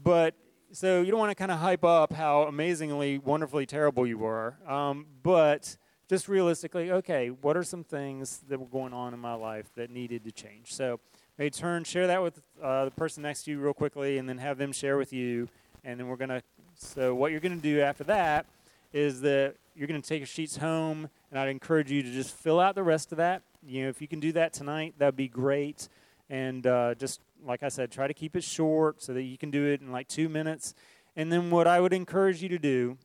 [0.01, 0.33] but
[0.71, 4.55] so you don't want to kind of hype up how amazingly, wonderfully terrible you were.
[4.65, 5.75] Um, but
[6.09, 9.89] just realistically, okay, what are some things that were going on in my life that
[9.89, 10.73] needed to change?
[10.73, 10.99] So
[11.37, 14.37] Maybe turn, share that with uh, the person next to you real quickly, and then
[14.37, 15.49] have them share with you.
[15.83, 16.43] And then we're going to.
[16.75, 18.45] So, what you're going to do after that
[18.93, 22.35] is that you're going to take your sheets home, and I'd encourage you to just
[22.35, 23.41] fill out the rest of that.
[23.65, 25.89] You know, if you can do that tonight, that'd be great.
[26.29, 29.49] And uh, just like I said, try to keep it short so that you can
[29.49, 30.75] do it in like two minutes.
[31.15, 32.97] And then, what I would encourage you to do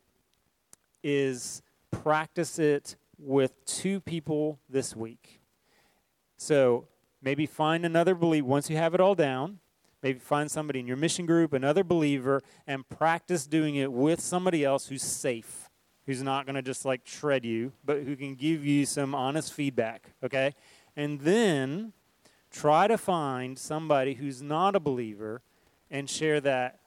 [1.03, 5.41] is practice it with two people this week.
[6.37, 6.87] So,
[7.21, 9.59] Maybe find another believer once you have it all down.
[10.03, 14.65] Maybe find somebody in your mission group, another believer, and practice doing it with somebody
[14.65, 15.69] else who's safe,
[16.07, 19.53] who's not going to just like shred you, but who can give you some honest
[19.53, 20.55] feedback, okay?
[20.95, 21.93] And then
[22.53, 25.43] try to find somebody who's not a believer
[25.91, 26.79] and share that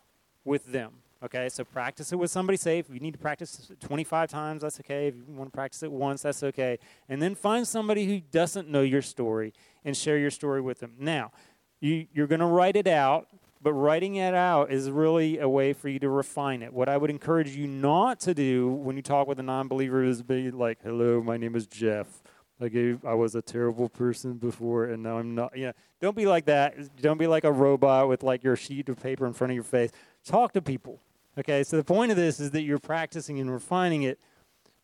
[0.46, 1.01] with them.
[1.24, 2.88] Okay, so practice it with somebody safe.
[2.90, 5.08] If you need to practice 25 times, that's okay.
[5.08, 6.80] If you want to practice it once, that's okay.
[7.10, 9.54] And then find somebody who doesn't know your story
[9.86, 10.94] and share your story with them.
[10.98, 11.32] Now,
[11.80, 13.28] you, you're going to write it out,
[13.62, 16.74] but writing it out is really a way for you to refine it.
[16.74, 20.04] What I would encourage you not to do when you talk with a non believer
[20.04, 22.24] is be like, hello, my name is Jeff.
[22.60, 25.56] I gave I was a terrible person before and now I'm not.
[25.56, 26.96] Yeah, don't be like that.
[27.00, 29.64] Don't be like a robot with like your sheet of paper in front of your
[29.64, 29.92] face.
[30.24, 31.00] Talk to people.
[31.38, 34.20] Okay, so the point of this is that you're practicing and refining it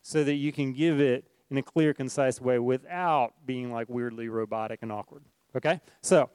[0.01, 4.29] so that you can give it in a clear, concise way without being like weirdly
[4.29, 5.23] robotic and awkward.
[5.55, 5.81] Okay?
[6.01, 6.29] So,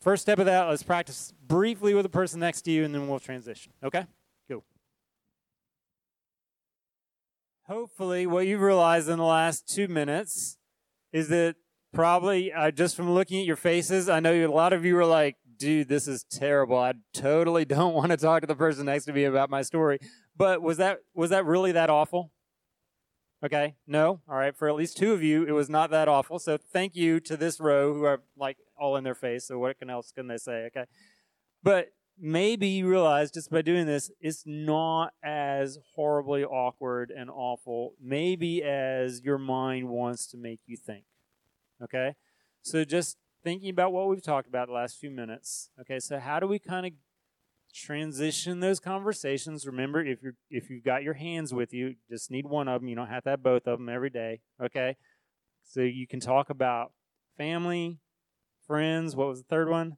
[0.00, 3.08] first step of that, let's practice briefly with the person next to you and then
[3.08, 3.72] we'll transition.
[3.82, 4.06] Okay?
[4.48, 4.64] Go.
[7.64, 10.58] Hopefully, what you've realized in the last two minutes
[11.12, 11.56] is that
[11.92, 15.06] probably uh, just from looking at your faces, I know a lot of you are
[15.06, 16.76] like, dude, this is terrible.
[16.76, 19.98] I totally don't want to talk to the person next to me about my story.
[20.36, 22.32] But was that was that really that awful?
[23.44, 24.20] Okay, no.
[24.28, 26.38] All right, for at least two of you, it was not that awful.
[26.38, 29.46] So thank you to this row who are like all in their face.
[29.46, 30.66] So what else can they say?
[30.66, 30.84] Okay,
[31.62, 31.88] but
[32.18, 37.94] maybe you realize just by doing this, it's not as horribly awkward and awful.
[38.00, 41.04] Maybe as your mind wants to make you think.
[41.82, 42.14] Okay,
[42.62, 45.70] so just thinking about what we've talked about the last few minutes.
[45.80, 46.92] Okay, so how do we kind of
[47.72, 49.66] transition those conversations.
[49.66, 52.88] Remember, if you're if you've got your hands with you, just need one of them.
[52.88, 54.40] You don't have to have both of them every day.
[54.62, 54.96] Okay,
[55.64, 56.92] so you can talk about
[57.36, 57.98] family,
[58.66, 59.16] friends.
[59.16, 59.96] What was the third one?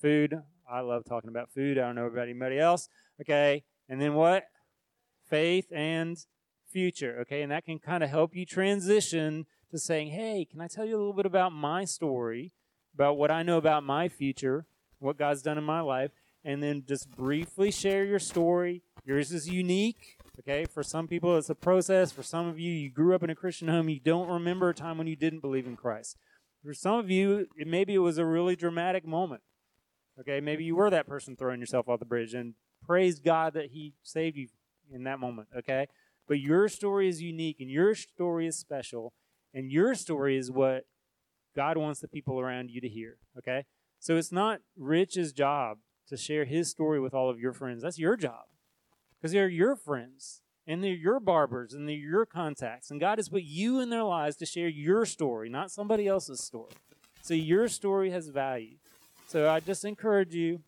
[0.00, 0.42] Food.
[0.70, 1.78] I love talking about food.
[1.78, 2.88] I don't know about anybody else.
[3.20, 4.44] Okay, and then what?
[5.28, 6.16] Faith and
[6.70, 7.18] future.
[7.22, 10.84] Okay, and that can kind of help you transition to saying, "Hey, can I tell
[10.84, 12.52] you a little bit about my story,
[12.94, 14.66] about what I know about my future,
[14.98, 16.12] what God's done in my life?"
[16.44, 18.82] and then just briefly share your story.
[19.04, 20.18] Yours is unique.
[20.38, 22.12] Okay, for some people it's a process.
[22.12, 24.74] For some of you, you grew up in a Christian home, you don't remember a
[24.74, 26.16] time when you didn't believe in Christ.
[26.64, 29.42] For some of you, it, maybe it was a really dramatic moment.
[30.18, 32.54] Okay, maybe you were that person throwing yourself off the bridge, and
[32.86, 34.48] praise God that He saved you
[34.92, 35.48] in that moment.
[35.56, 35.86] Okay,
[36.26, 39.12] but your story is unique, and your story is special,
[39.54, 40.84] and your story is what
[41.54, 43.18] God wants the people around you to hear.
[43.38, 43.64] Okay,
[43.98, 45.78] so it's not Rich's job
[46.08, 47.82] to share his story with all of your friends.
[47.82, 48.44] That's your job
[49.16, 52.90] because they're your friends and they're your barbers and they're your contacts.
[52.90, 56.40] And God has put you in their lives to share your story, not somebody else's
[56.42, 56.72] story.
[57.22, 58.76] So your story has value.
[59.28, 60.62] So I just encourage you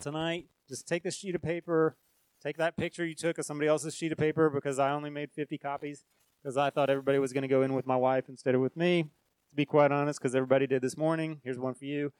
[0.00, 1.96] tonight, just take this sheet of paper,
[2.42, 5.30] take that picture you took of somebody else's sheet of paper because I only made
[5.32, 6.04] 50 copies
[6.42, 8.76] because I thought everybody was going to go in with my wife instead of with
[8.76, 9.06] me.
[9.54, 11.40] To be quite honest, because everybody did this morning.
[11.44, 12.12] Here's one for you.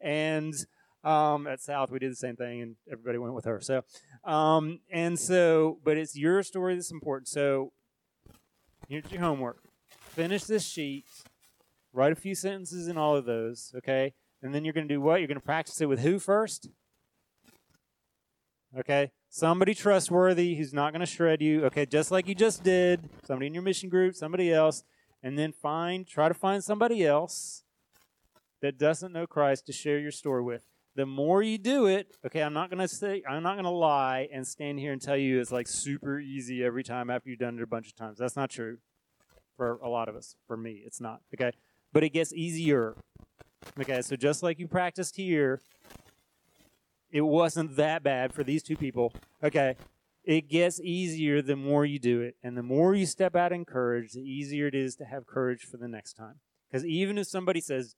[0.00, 0.54] And
[1.02, 3.60] um, at South, we did the same thing, and everybody went with her.
[3.60, 3.82] So,
[4.22, 7.26] um, and so, but it's your story that's important.
[7.26, 7.72] So,
[8.88, 9.64] here's your homework:
[9.98, 11.06] finish this sheet,
[11.92, 14.14] write a few sentences in all of those, okay?
[14.40, 15.16] And then you're going to do what?
[15.16, 16.68] You're going to practice it with who first?
[18.78, 21.64] Okay, somebody trustworthy who's not going to shred you.
[21.64, 23.10] Okay, just like you just did.
[23.24, 24.84] Somebody in your mission group, somebody else,
[25.22, 27.64] and then find, try to find somebody else
[28.62, 32.42] that doesn't know Christ to share your story with the more you do it, okay,
[32.42, 35.52] I'm not gonna say I'm not gonna lie and stand here and tell you it's
[35.52, 38.18] like super easy every time after you've done it a bunch of times.
[38.18, 38.78] That's not true
[39.56, 40.36] for a lot of us.
[40.46, 41.20] For me, it's not.
[41.34, 41.52] Okay.
[41.92, 42.96] But it gets easier.
[43.78, 45.60] Okay, so just like you practiced here,
[47.10, 49.12] it wasn't that bad for these two people.
[49.44, 49.76] Okay.
[50.26, 52.36] It gets easier the more you do it.
[52.42, 55.62] And the more you step out in courage, the easier it is to have courage
[55.62, 56.40] for the next time.
[56.68, 57.94] Because even if somebody says,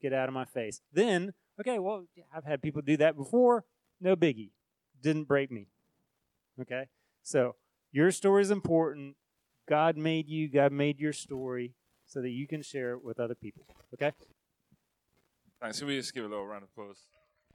[0.00, 3.64] get out of my face, then Okay, well, I've had people do that before.
[4.00, 4.50] No biggie.
[5.00, 5.68] Didn't break me.
[6.60, 6.86] Okay?
[7.22, 7.56] So,
[7.92, 9.16] your story is important.
[9.68, 11.74] God made you, God made your story
[12.06, 13.66] so that you can share it with other people.
[13.94, 14.12] Okay?
[15.60, 15.78] Thanks.
[15.78, 17.06] Can we just give a little round of applause?